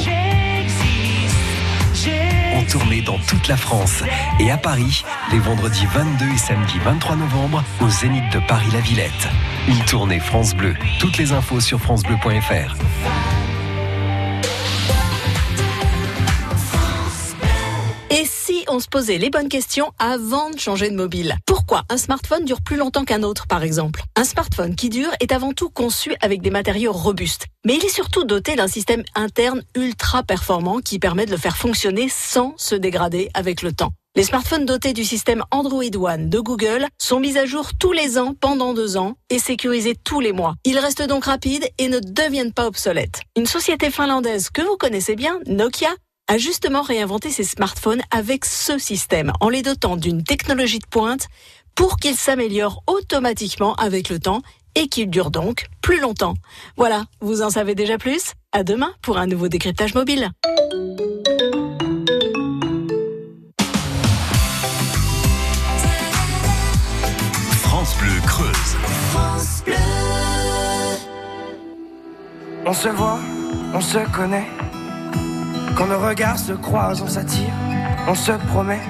[2.70, 4.03] Tournée dans toute la France
[4.38, 9.29] et à Paris, les vendredis 22 et samedi 23 novembre au Zénith de Paris-La Villette.
[9.68, 10.75] Une tournée France Bleu.
[10.98, 12.77] Toutes les infos sur francebleu.fr.
[18.68, 22.61] on se posait les bonnes questions avant de changer de mobile Pourquoi un smartphone dure
[22.61, 24.03] plus longtemps qu'un autre, par exemple?
[24.16, 27.46] Un smartphone qui dure est avant tout conçu avec des matériaux robustes.
[27.64, 31.57] Mais il est surtout doté d'un système interne ultra performant qui permet de le faire
[31.57, 33.92] fonctionner sans se dégrader avec le temps.
[34.14, 38.18] Les smartphones dotés du système Android One de Google sont mis à jour tous les
[38.18, 40.55] ans pendant deux ans et sécurisés tous les mois.
[40.64, 43.22] Ils restent donc rapides et ne deviennent pas obsolètes.
[43.38, 45.94] Une société finlandaise que vous connaissez bien, Nokia,
[46.28, 51.28] a justement réinventé ses smartphones avec ce système en les dotant d'une technologie de pointe
[51.74, 54.42] pour qu'ils s'améliorent automatiquement avec le temps
[54.74, 56.35] et qu'ils durent donc plus longtemps.
[56.76, 58.32] Voilà, vous en savez déjà plus?
[58.52, 60.30] À demain pour un nouveau décryptage mobile.
[67.62, 68.76] France Bleu Creuse.
[69.11, 69.74] France Bleu.
[72.64, 73.18] On se voit,
[73.74, 74.46] on se connaît.
[75.76, 77.52] Quand nos regards se croisent, on s'attire,
[78.06, 78.80] on se promet.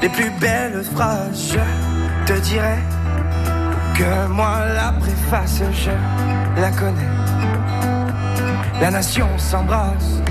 [0.00, 2.78] Les plus belles phrases, je te dirai
[3.96, 5.90] que moi la préface, je
[6.60, 7.08] la connais.
[8.80, 10.22] La nation s'embrasse.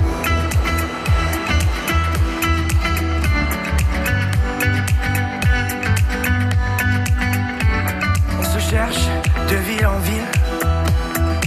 [8.40, 9.06] On se cherche
[9.50, 10.22] de ville en ville.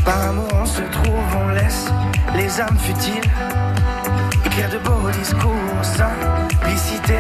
[0.05, 0.50] Par amour
[2.35, 3.31] les âmes futiles.
[4.45, 7.19] Écrire de beaux discours, simplicité.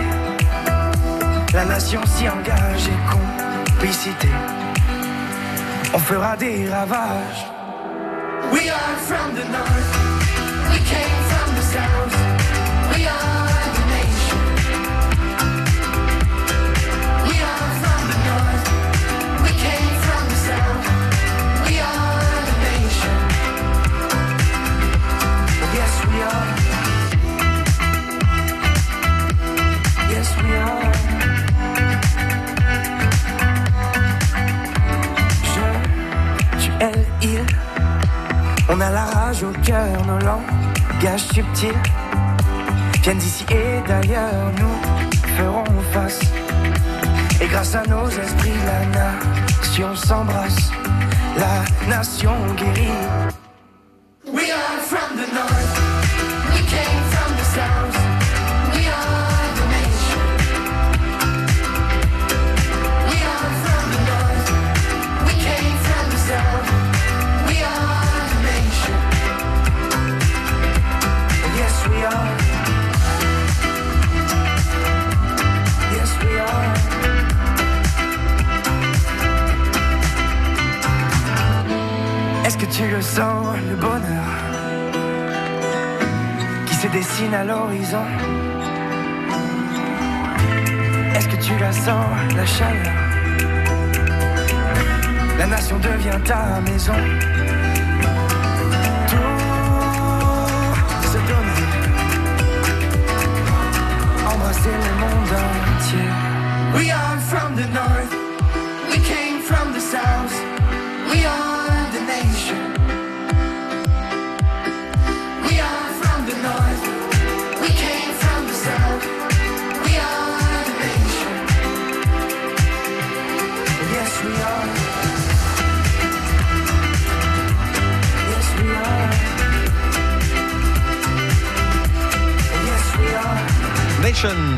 [1.53, 4.29] La nation s'y engage et complicité.
[5.93, 7.45] On fera des ravages.
[8.51, 9.91] We are from the north.
[10.71, 12.15] We came from the south.
[12.95, 13.30] We are
[43.51, 46.19] et d'ailleurs, nous ferons face.
[47.41, 50.71] Et grâce à nos esprits, la nation s'embrasse,
[51.37, 53.30] la nation guérit.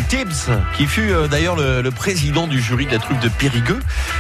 [0.09, 3.79] Tibbs, qui fut euh, d'ailleurs le, président du jury de la truffe de Périgueux,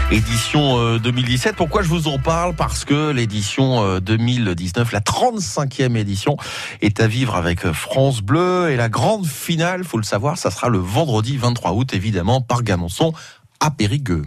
[0.09, 1.57] édition euh, 2017.
[1.57, 2.55] Pourquoi je vous en parle?
[2.55, 6.37] Parce que l'édition euh, 2019, la 35e édition,
[6.81, 8.69] est à vivre avec euh, France Bleu.
[8.71, 12.63] Et la grande finale, faut le savoir, ça sera le vendredi 23 août, évidemment, par
[12.63, 13.11] Gamonçon
[13.59, 14.23] à Périgueux.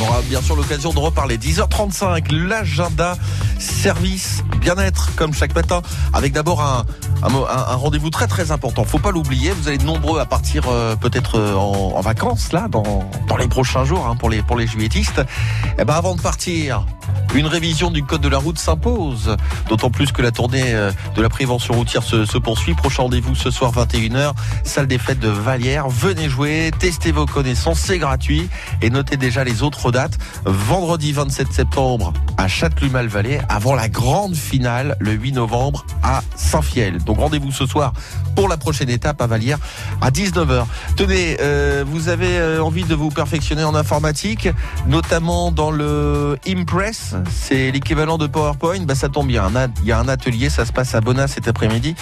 [0.00, 1.36] On aura bien sûr l'occasion de reparler.
[1.36, 3.16] 10h35, l'agenda
[3.58, 5.82] service bien-être comme chaque matin
[6.14, 6.84] avec d'abord un,
[7.22, 8.84] rendez-vous très très important.
[8.84, 9.50] Faut pas l'oublier.
[9.52, 13.04] Vous allez nombreux à partir euh, peut-être euh, en, vacances là dans,
[13.38, 15.20] les prochains jours hein, pour les juilletistes.
[15.78, 16.84] Et ben avant de partir,
[17.34, 19.36] une révision du code de la route s'impose.
[19.68, 22.74] D'autant plus que la tournée euh, de la prévention routière se, poursuit.
[22.74, 24.32] Prochain rendez-vous ce soir 21h,
[24.64, 25.88] salle des fêtes de Vallière.
[25.88, 28.48] Venez jouer, testez vos connaissances, c'est gratuit.
[28.82, 30.18] Et notez déjà les autres dates.
[30.44, 37.02] Vendredi 27 septembre à Châtelumal-Vallée, avant la grande finale le 8 novembre à Saint-Fiel.
[37.04, 37.92] Donc rendez-vous ce soir
[38.34, 39.58] pour la prochaine étape à Vallière
[40.00, 40.64] à 19h.
[40.96, 44.48] Tenez, euh, vous avez euh, envie de vous perfectionner en informatique,
[44.86, 49.50] notamment dans le Impress, c'est l'équivalent de PowerPoint, bah, ça tombe bien.
[49.82, 51.94] Il y a un atelier, ça se passe à Bonnat cet après-midi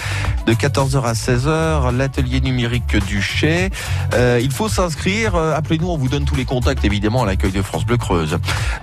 [0.46, 3.70] de 14h à 16h, l'atelier numérique du Chez.
[4.14, 7.62] Euh, il faut s'inscrire, appelez-nous, on vous donne tous les contacts évidemment à l'accueil de
[7.62, 8.38] France Bleu Creuse.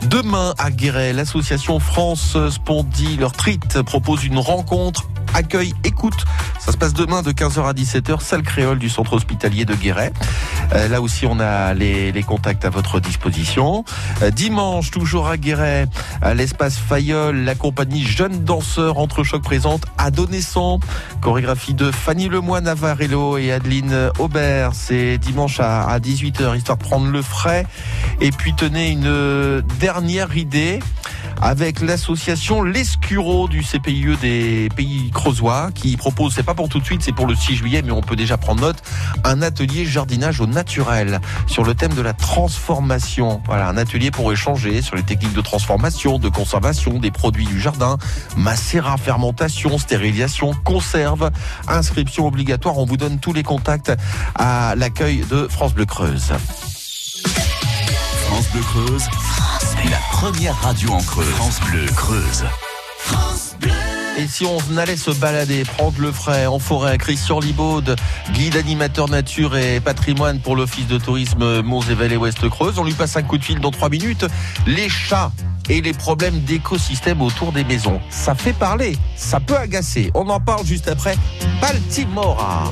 [0.10, 6.26] Demain à Guéret, l'association France Spondylorthrite propose une rencontre accueil écoute.
[6.60, 10.12] Ça se passe demain de 15h à 17h, salle créole du centre hospitalier de Guéret.
[10.74, 13.84] Euh, là aussi, on a les, les contacts à votre disposition.
[14.24, 15.88] Euh, dimanche, toujours à Guéret,
[16.22, 20.80] à l'espace Fayol, la compagnie Jeunes Danseurs Entre Choc présente Adolescent.
[21.22, 24.72] Chorégraphie de Fanny Lemoine Navarello et Adeline Aubert.
[24.74, 27.68] C'est dimanche à, à 18h, histoire de prendre le frais.
[28.22, 30.80] Et puis, tenez une dernière idée
[31.42, 35.12] avec l'association L'Escuro du CPIE des pays
[35.74, 38.02] qui propose, c'est pas pour tout de suite, c'est pour le 6 juillet, mais on
[38.02, 38.78] peut déjà prendre note,
[39.24, 43.42] un atelier jardinage au naturel sur le thème de la transformation.
[43.48, 47.60] Voilà, un atelier pour échanger sur les techniques de transformation, de conservation des produits du
[47.60, 47.98] jardin,
[48.38, 51.32] macérat, fermentation, stérilisation, conserve,
[51.68, 52.78] inscription obligatoire.
[52.78, 53.92] On vous donne tous les contacts
[54.36, 56.34] à l'accueil de France Bleu Creuse.
[58.28, 59.06] France Bleu Creuse,
[59.90, 61.30] la première radio en Creuse.
[61.30, 62.46] France Bleu Creuse.
[64.18, 67.98] Et si on allait se balader, prendre le frais en forêt, Christian Libaude,
[68.32, 72.86] guide animateur nature et patrimoine pour l'office de tourisme Mons et Vallées Ouest Creuse, on
[72.86, 74.26] lui passe un coup de fil dans trois minutes.
[74.68, 75.32] Les chats
[75.70, 78.00] et les problèmes d'écosystème autour des maisons.
[78.10, 80.12] Ça fait parler, ça peut agacer.
[80.14, 81.18] On en parle juste après
[81.60, 82.72] Baltimora.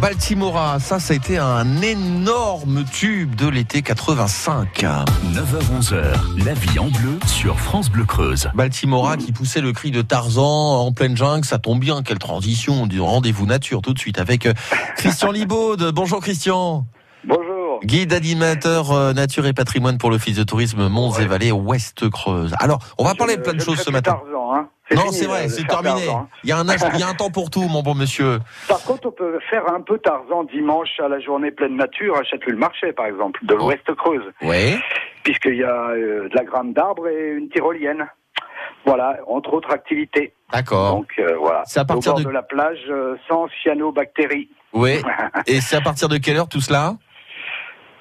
[0.00, 4.84] Baltimora, ça, ça a été un énorme tube de l'été 85.
[5.34, 8.48] 9h-11h, la vie en bleu sur France Bleu Creuse.
[8.54, 12.86] Baltimora qui poussait le cri de Tarzan en pleine jungle, ça tombe bien, quelle transition
[12.86, 14.54] du rendez-vous nature tout de suite avec euh,
[14.96, 15.76] Christian Libaud.
[15.92, 16.86] Bonjour Christian.
[17.24, 17.80] Bonjour.
[17.84, 22.54] Guide animateur euh, nature et patrimoine pour l'Office de tourisme Monts et Vallées Ouest Creuse.
[22.60, 24.12] Alors, on va parler de plein de choses ce matin.
[24.12, 24.68] Tarzan, hein.
[24.94, 26.06] Non, c'est vrai, euh, c'est terminé.
[26.06, 26.28] Tarzan, hein.
[26.44, 28.38] Il y, a un âge- il y a un temps pour tout, mon bon monsieur.
[28.68, 32.24] Par contre, on peut faire un peu Tarzan dimanche à la journée pleine nature à
[32.24, 34.24] Château-le-Marché, par exemple, de l'Ouest Creuse.
[34.42, 34.76] Oui.
[35.22, 38.06] Puisqu'il y a euh, de la grande d'arbre et une tyrolienne.
[38.86, 40.32] Voilà, entre autres activités.
[40.52, 40.96] D'accord.
[40.96, 42.30] Donc euh, voilà, C'est à partir au bord de- de...
[42.34, 44.48] la plage, euh, sans cyanobactéries.
[44.72, 45.00] Oui.
[45.46, 46.94] Et c'est à partir de quelle heure tout cela?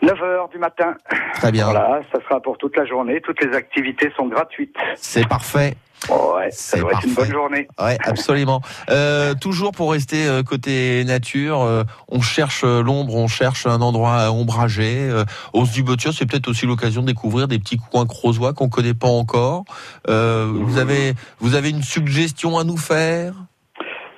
[0.02, 0.96] 9 heures du matin.
[1.34, 1.66] Très bien.
[1.66, 3.20] Voilà, ça sera pour toute la journée.
[3.22, 4.76] Toutes les activités sont gratuites.
[4.96, 5.76] C'est parfait.
[6.10, 7.68] Ouais, ça doit être une bonne journée.
[7.80, 8.62] Ouais, absolument.
[8.90, 13.82] Euh, toujours pour rester euh, côté nature, euh, on cherche euh, l'ombre, on cherche un
[13.82, 15.10] endroit ombragé.
[15.10, 18.70] Euh, Hausse du Bottier, c'est peut-être aussi l'occasion de découvrir des petits coins creusois qu'on
[18.70, 19.66] connaît pas encore.
[20.08, 23.34] Euh, vous avez, vous avez une suggestion à nous faire?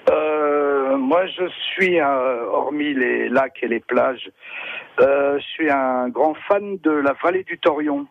[0.10, 4.30] Euh, moi, je suis, euh, hormis les lacs et les plages,
[5.00, 8.06] euh, je suis un grand fan de la vallée du Torion.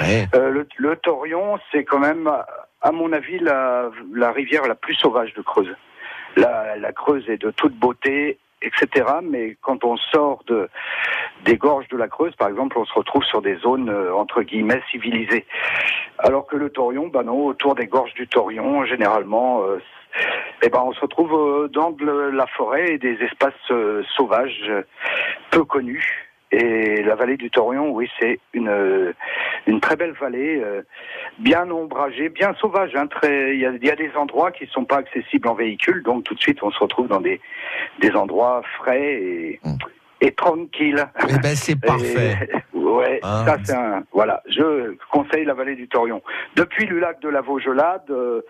[0.00, 0.26] Ouais.
[0.34, 2.30] Euh, le, le Torion, c'est quand même,
[2.84, 3.90] à mon avis, la,
[4.32, 5.74] rivière la plus sauvage de Creuse.
[6.36, 9.06] La, Creuse est de toute beauté, etc.
[9.22, 10.68] Mais quand on sort de,
[11.46, 14.42] des gorges de la Creuse, par exemple, on se retrouve sur des zones euh, entre
[14.42, 15.46] guillemets civilisées.
[16.18, 19.80] Alors que le Torion, bah non, autour des gorges du Torion, généralement, euh,
[20.62, 21.96] eh ben, on se retrouve euh, dans
[22.32, 23.72] la forêt et des espaces
[24.14, 24.70] sauvages
[25.50, 26.33] peu connus.
[26.56, 29.12] Et la vallée du Torion, oui, c'est une, euh,
[29.66, 30.82] une très belle vallée, euh,
[31.38, 32.94] bien ombragée, bien sauvage.
[32.94, 36.02] hein, Il y, a, y a des endroits qui ne sont pas accessibles en véhicule,
[36.04, 37.40] donc tout de suite on se retrouve dans des,
[38.00, 39.60] des endroits frais et,
[40.20, 41.04] et tranquilles.
[41.28, 42.48] Eh ben, c'est parfait.
[42.74, 43.44] Et- ouais, Hein.
[43.46, 44.04] ça c'est un.
[44.12, 46.22] Voilà, je conseille la vallée du Torion.
[46.54, 48.42] Depuis le lac de la Vaugelade, euh,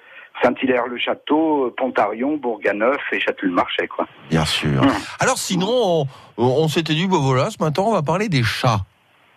[0.42, 4.06] Saint-Hilaire-le-Château, euh, Pontarion, Bourganeuf et Château-le-Marché, quoi.
[4.30, 4.82] Bien sûr.
[5.20, 6.06] Alors sinon,
[6.36, 8.80] on, on s'était dit, bon voilà, ce matin, on va parler des chats.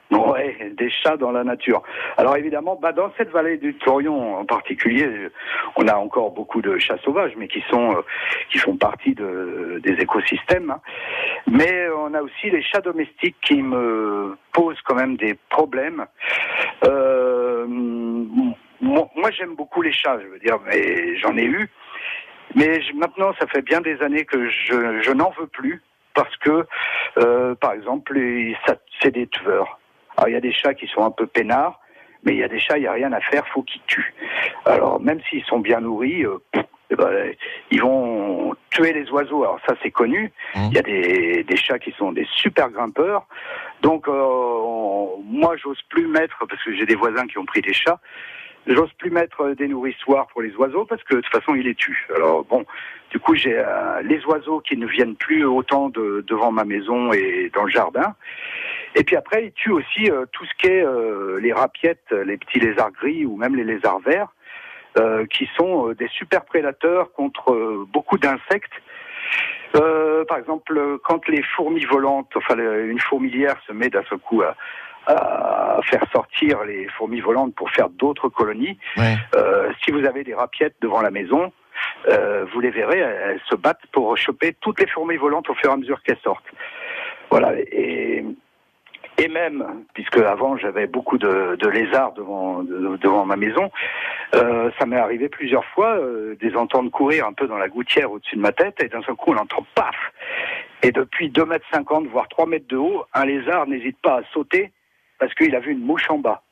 [0.09, 1.83] Ouais, des chats dans la nature.
[2.15, 5.29] Alors évidemment, bah, dans cette vallée du Torion en particulier, euh,
[5.75, 8.01] on a encore beaucoup de chats sauvages, mais qui sont euh,
[8.49, 10.71] qui font partie de, des écosystèmes.
[10.71, 10.79] hein.
[11.51, 16.05] Mais on a aussi les chats domestiques qui me posent quand même des problèmes.
[16.85, 17.67] Euh,
[18.81, 21.69] moi, moi, j'aime beaucoup les chats, je veux dire, mais j'en ai eu.
[22.55, 25.81] Mais je- maintenant, ça fait bien des années que je, je n'en veux plus
[26.13, 26.65] parce que,
[27.19, 28.17] euh, par exemple,
[29.01, 29.79] c'est des tueurs.
[30.15, 31.79] Alors, il y a des chats qui sont un peu peinards,
[32.23, 34.13] mais il y a des chats, il n'y a rien à faire, faut qu'ils tuent.
[34.65, 36.37] Alors, même s'ils sont bien nourris, euh,
[36.89, 37.33] eh ben,
[37.69, 39.43] ils vont tuer les oiseaux.
[39.43, 40.31] Alors, ça, c'est connu.
[40.55, 43.27] Il y a des, des chats qui sont des super grimpeurs.
[43.81, 47.61] Donc, euh, on- moi, j'ose plus mettre, parce que j'ai des voisins qui ont pris
[47.61, 47.99] des chats,
[48.67, 51.75] J'ose plus mettre des nourrissoirs pour les oiseaux parce que de toute façon ils les
[51.75, 52.05] tuent.
[52.13, 52.65] Alors bon,
[53.11, 57.13] du coup j'ai euh, les oiseaux qui ne viennent plus autant de, devant ma maison
[57.13, 58.13] et dans le jardin.
[58.95, 62.35] Et puis après ils tuent aussi euh, tout ce qui est euh, les rapiettes, les
[62.35, 64.33] petits lézards gris ou même les lézards verts,
[65.29, 68.73] qui sont des super prédateurs contre beaucoup d'insectes.
[69.71, 74.55] Par exemple, quand les fourmis volantes, enfin une fourmilière se met d'un seul coup à,
[75.07, 78.77] à faire sortir les fourmis volantes pour faire d'autres colonies,
[79.35, 81.51] euh, si vous avez des rapiettes devant la maison,
[82.09, 85.69] euh, vous les verrez, elles, se battent pour choper toutes les fourmis volantes au fur
[85.69, 86.45] et à mesure qu'elles sortent.
[87.29, 87.53] Voilà.
[87.71, 88.23] Et,
[89.19, 93.71] et même, puisque avant j'avais beaucoup de, de lézards devant, de- devant ma maison,
[94.35, 97.67] euh, ça m'est arrivé plusieurs fois euh, de les entendre courir un peu dans la
[97.67, 99.95] gouttière au-dessus de ma tête, et d'un seul coup on entend paf
[100.83, 104.23] Et depuis 2 mètres 50, voire 3 mètres de haut, un lézard n'hésite pas à
[104.33, 104.71] sauter
[105.19, 106.43] parce qu'il a vu une mouche en bas.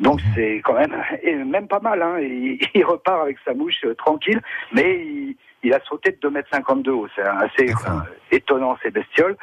[0.00, 2.18] Donc c'est quand même, et même pas mal, hein.
[2.20, 4.40] il, il repart avec sa mouche euh, tranquille,
[4.72, 8.76] mais il, il a sauté de 2 mètres 50 de haut, c'est assez euh, étonnant
[8.82, 9.36] ces bestioles.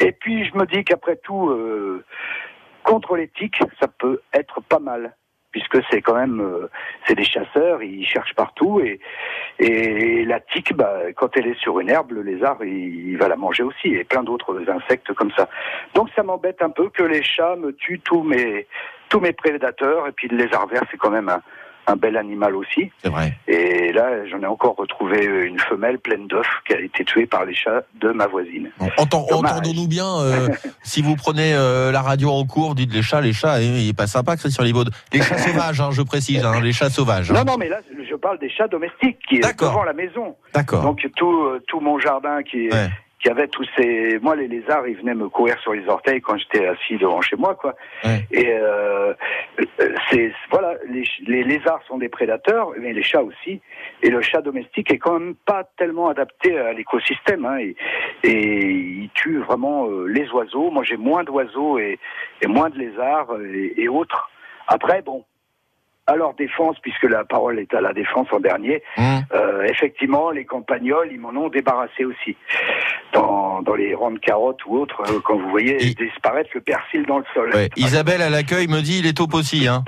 [0.00, 2.04] Et puis je me dis qu'après tout, euh,
[2.82, 5.14] contre les tiques, ça peut être pas mal,
[5.56, 6.68] puisque c'est quand même, euh,
[7.06, 9.00] c'est des chasseurs, ils cherchent partout, et,
[9.58, 13.26] et la tique, bah, quand elle est sur une herbe, le lézard, il, il va
[13.26, 15.48] la manger aussi, et plein d'autres insectes comme ça.
[15.94, 18.66] Donc ça m'embête un peu que les chats me tuent tous mes,
[19.08, 21.40] tous mes prédateurs, et puis le lézard vert, c'est quand même un,
[21.86, 22.90] un bel animal aussi.
[23.02, 23.36] C'est vrai.
[23.46, 27.44] Et là, j'en ai encore retrouvé une femelle pleine d'œufs qui a été tuée par
[27.44, 28.70] les chats de ma voisine.
[28.96, 29.26] Entend-.
[29.30, 30.48] Entendons-nous bien, euh,
[30.82, 33.88] si vous prenez euh, la radio en cours, dites les chats, les chats, eh, il
[33.88, 34.84] est pas sympa, Christian Libaud.
[35.12, 37.30] Les chats sauvages, hein, je précise, hein, les chats sauvages.
[37.30, 37.34] hein.
[37.34, 39.70] Non, non, mais là, je parle des chats domestiques qui est D'accord.
[39.70, 40.36] devant la maison.
[40.54, 40.82] D'accord.
[40.82, 42.88] Donc tout, euh, tout mon jardin qui, Ouais.
[43.26, 44.20] Qui avait tous ces...
[44.20, 47.34] Moi, les lézards, ils venaient me courir sur les orteils quand j'étais assis devant chez
[47.34, 47.74] moi, quoi.
[48.04, 48.20] Ouais.
[48.30, 49.14] Et euh,
[49.80, 50.32] euh, c'est...
[50.48, 53.60] Voilà, les, les lézards sont des prédateurs, mais les chats aussi.
[54.04, 57.44] Et le chat domestique est quand même pas tellement adapté à l'écosystème.
[57.46, 57.76] Hein, et,
[58.22, 58.64] et
[59.02, 60.70] il tue vraiment euh, les oiseaux.
[60.70, 61.98] Moi, j'ai moins d'oiseaux et,
[62.42, 64.30] et moins de lézards et, et autres.
[64.68, 65.24] Après, bon...
[66.08, 69.22] À leur défense, puisque la parole est à la défense en dernier, Hum.
[69.34, 72.36] euh, effectivement, les campagnols, ils m'en ont débarrassé aussi.
[73.12, 77.04] Dans, dans les rangs de carottes ou autres, euh, quand vous voyez disparaître le persil
[77.06, 77.50] dans le sol.
[77.54, 77.70] Ouais.
[77.76, 79.66] Isabelle à l'accueil me dit il est taupe aussi.
[79.66, 79.84] Hein.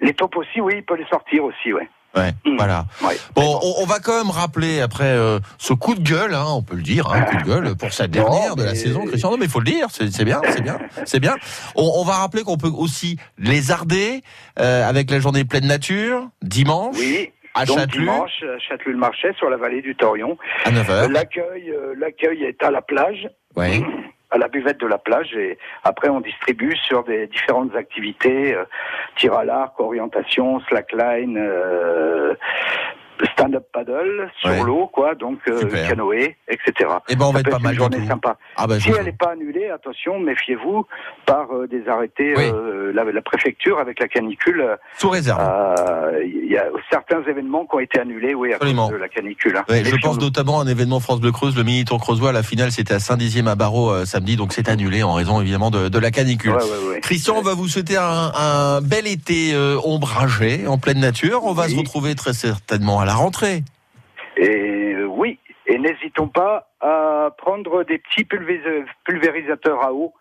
[0.00, 1.88] Les taupes aussi, oui, il peut les sortir aussi, ouais.
[2.16, 2.56] Ouais, Mm.
[2.56, 2.86] voilà.
[3.04, 3.16] Ouais.
[3.36, 6.62] Bon, on, on va quand même rappeler après euh, ce coup de gueule, hein, on
[6.62, 9.30] peut le dire, hein, coup de gueule pour cette dernière de la mais- saison, Christian.
[9.30, 11.36] Non, mais il faut le dire, c'est bien, c'est bien, c'est bien.
[11.76, 14.22] On, on va rappeler qu'on peut aussi lézarder
[14.58, 17.30] euh, avec la journée pleine nature dimanche Oui.
[17.54, 20.36] à Donc Châtelus dimanche, à Châtelus-le-Marchais, sur la vallée du Torion.
[20.64, 20.90] à 9h.
[20.90, 23.28] Euh, L'accueil, euh, l'accueil est à la plage.
[23.56, 23.82] Ouais.
[24.30, 28.64] À la buvette de la plage et après on distribue sur des différentes activités euh,
[29.16, 32.34] tir à l'arc, orientation, slackline, euh,
[33.32, 34.62] stand-up paddle sur Ouais.
[34.62, 36.90] l'eau quoi, donc euh, canoë, etc.
[37.08, 38.36] Eh ben on va être pas une mal du journée sympa.
[38.56, 40.86] Ah bah, Si elle n'est pas annulée, attention, méfiez-vous
[41.26, 42.34] par euh, des arrêtés.
[42.36, 42.44] Oui.
[42.52, 45.40] euh, la, la préfecture avec la canicule, euh, sous réserve.
[46.24, 48.88] il y a certains événements qui ont été annulés, oui, à Absolument.
[48.88, 49.56] cause de la canicule.
[49.56, 49.64] hein.
[49.68, 52.32] Ouais, je pense notamment à un événement France Bleu Creuse, le mini Tour Creusois.
[52.32, 55.88] La finale, c'était à Saint-Dizier à Barreau samedi, donc c'est annulé en raison évidemment de,
[55.88, 56.52] de la canicule.
[56.52, 57.00] Ouais.
[57.00, 59.54] Christian, on va vous souhaiter un, un bel été
[59.84, 61.44] ombragé, en pleine nature.
[61.44, 61.72] On va Oui.
[61.72, 63.62] se retrouver très certainement à la rentrée.
[64.36, 70.12] Et euh, oui, et n'hésitons pas à prendre des petits pulvéris- pulvérisateurs à eau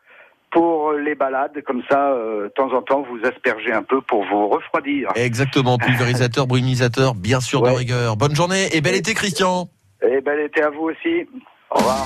[0.52, 4.26] pour les balades, comme ça, euh, de temps en temps, vous aspergez un peu pour
[4.26, 5.10] vous refroidir.
[5.16, 8.18] Exactement, pulvérisateur, brumisateur, bien sûr de rigueur.
[8.18, 9.70] Bonne journée et bel été, Christian.
[10.02, 11.28] Et bel été à vous aussi.
[11.70, 12.06] Au revoir.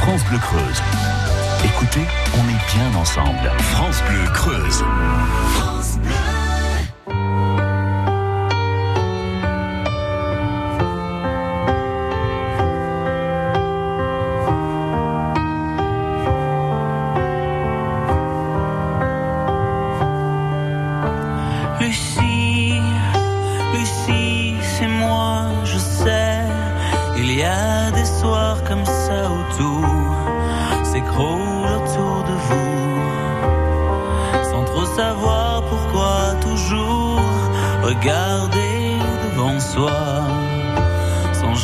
[0.00, 0.82] France Bleu Creuse.
[1.64, 3.50] Écoutez, on est bien ensemble.
[3.58, 4.84] France Bleu Creuse.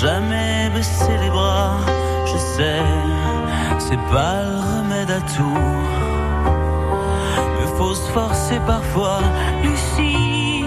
[0.02, 1.76] Jamais baisser les bras,
[2.26, 2.82] je sais,
[3.78, 5.68] c'est pas le remède à tout.
[7.54, 9.20] Mais faut se forcer parfois.
[9.62, 10.64] Lucie,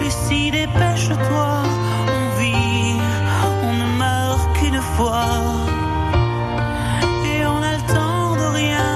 [0.00, 1.52] Lucie, dépêche-toi.
[2.16, 2.96] On vit,
[3.68, 5.30] on ne meurt qu'une fois.
[7.30, 7.60] Et on
[7.94, 8.92] temps de rien.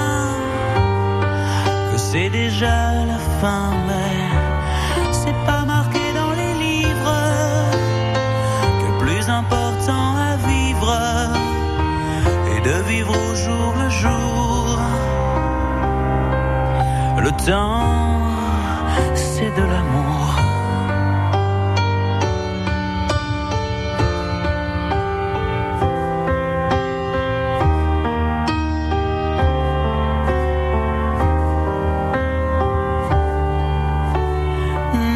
[1.89, 2.77] Que c'est déjà
[3.11, 3.71] la fin,
[17.49, 17.55] C'est
[19.55, 20.35] de l'amour.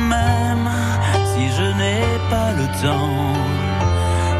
[0.09, 0.69] Même
[1.25, 3.13] si je n'ai pas le temps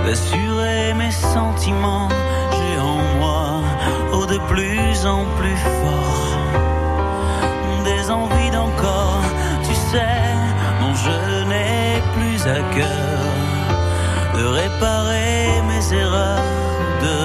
[0.04, 2.10] d'assurer mes sentiments,
[2.54, 3.62] j'ai en moi,
[4.14, 6.23] oh de plus en plus fort
[12.46, 16.44] de réparer mes erreurs,
[17.02, 17.18] de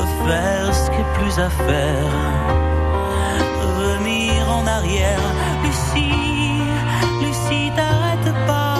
[0.00, 2.12] refaire ce qui est plus à faire,
[3.60, 5.18] revenir en arrière,
[5.64, 6.62] Lucie,
[7.20, 8.78] Lucie t'arrête pas,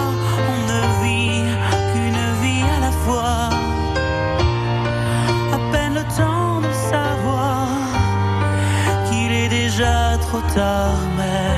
[0.49, 1.43] on ne vit
[1.91, 3.49] qu'une vie à la fois,
[5.51, 7.67] à peine le temps de savoir
[9.09, 11.56] qu'il est déjà trop tard, mais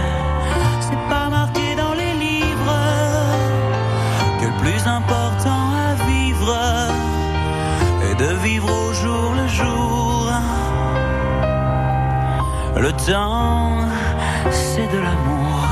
[14.51, 15.66] c'est de l'amour.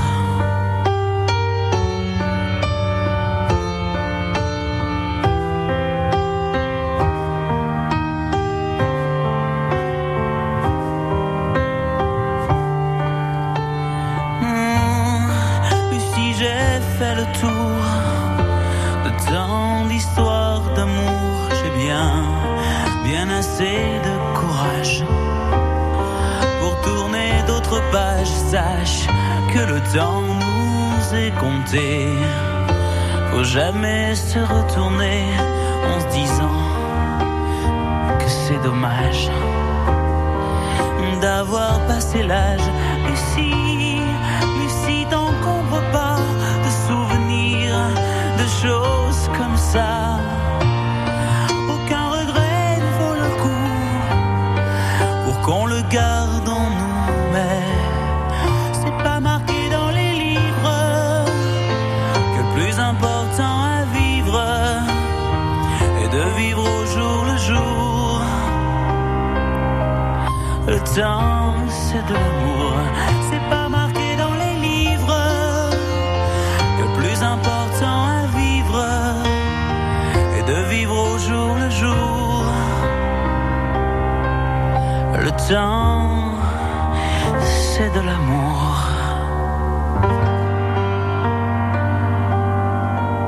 [14.42, 17.84] Mmh, si j'ai fait le tour
[19.06, 22.10] de tant d'histoires d'amour, j'ai bien,
[23.04, 23.97] bien assez.
[29.58, 32.08] Que le temps nous est compté.
[33.32, 35.24] Faut jamais se retourner
[35.90, 36.62] en se disant
[38.20, 39.30] que c'est dommage
[41.22, 42.68] d'avoir passé l'âge.
[43.10, 43.52] Et si,
[44.56, 46.20] mais si t'encombres pas
[46.66, 47.82] de souvenirs,
[48.42, 50.20] de choses comme ça,
[71.90, 72.74] c'est de l'amour.
[73.30, 75.20] C'est pas marqué dans les livres.
[76.82, 78.80] Le plus important à vivre
[80.38, 82.44] est de vivre au jour le jour.
[85.26, 86.36] Le temps,
[87.44, 88.66] c'est de l'amour.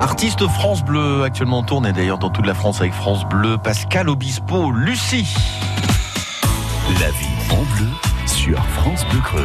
[0.02, 3.58] Artiste France Bleu, actuellement en tourne et d'ailleurs dans toute la France avec France Bleu,
[3.58, 5.34] Pascal Obispo, Lucie.
[7.00, 8.09] La vie en bleu
[8.58, 9.44] France Bleu Creuse.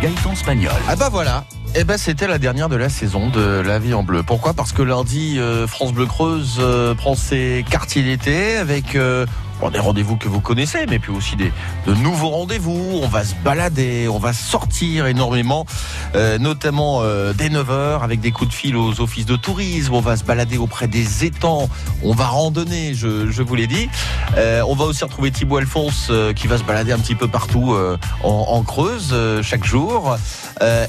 [0.00, 0.72] Gaëtan Spagnol.
[0.88, 1.44] Ah bah voilà.
[1.74, 4.22] Eh ben c'était la dernière de la saison de La Vie en Bleu.
[4.22, 4.54] Pourquoi?
[4.54, 9.26] Parce que lundi, euh, France Bleu Creuse euh, prend ses quartiers d'été avec euh,
[9.60, 11.52] bon, des rendez-vous que vous connaissez, mais puis aussi des
[11.86, 13.00] de nouveaux rendez-vous.
[13.02, 15.66] On va se balader, on va sortir énormément,
[16.14, 19.94] euh, notamment euh, dès 9h avec des coups de fil aux offices de tourisme.
[19.94, 21.68] On va se balader auprès des étangs.
[22.02, 23.88] On va randonner, je, vous l'ai dit.
[24.36, 27.28] Euh, on va aussi retrouver Thibaut Alphonse euh, qui va se balader un petit peu
[27.28, 27.76] partout
[28.22, 30.16] en, en Creuse chaque jour.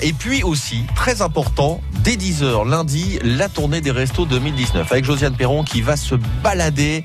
[0.02, 5.36] Et puis aussi, très important, dès 10h lundi, la tournée des restos 2019 avec Josiane
[5.36, 7.04] Perron qui va se balader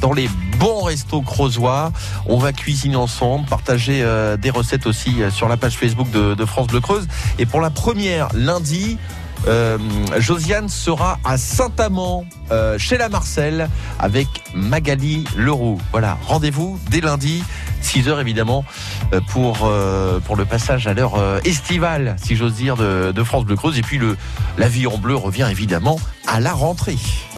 [0.00, 0.28] dans les
[0.58, 1.92] bons restos creusois.
[2.26, 6.44] On va cuisiner ensemble, partager euh, des recettes aussi euh, sur la page Facebook de,
[6.44, 7.06] France Bleu Creuse.
[7.38, 8.98] Et pour la première, lundi,
[9.46, 9.78] euh,
[10.18, 12.24] Josiane sera à Saint-Amand,
[12.78, 15.78] chez la Marcel, avec Magali Leroux.
[15.92, 17.44] Voilà, rendez-vous dès lundi,
[17.82, 18.64] 6h évidemment,
[19.12, 23.78] euh, pour, le passage à l'heure estivale, si j'ose dire, de, France Bleu Creuse.
[23.78, 24.16] Et puis le,
[24.58, 26.98] la vie en bleu revient évidemment à la rentrée.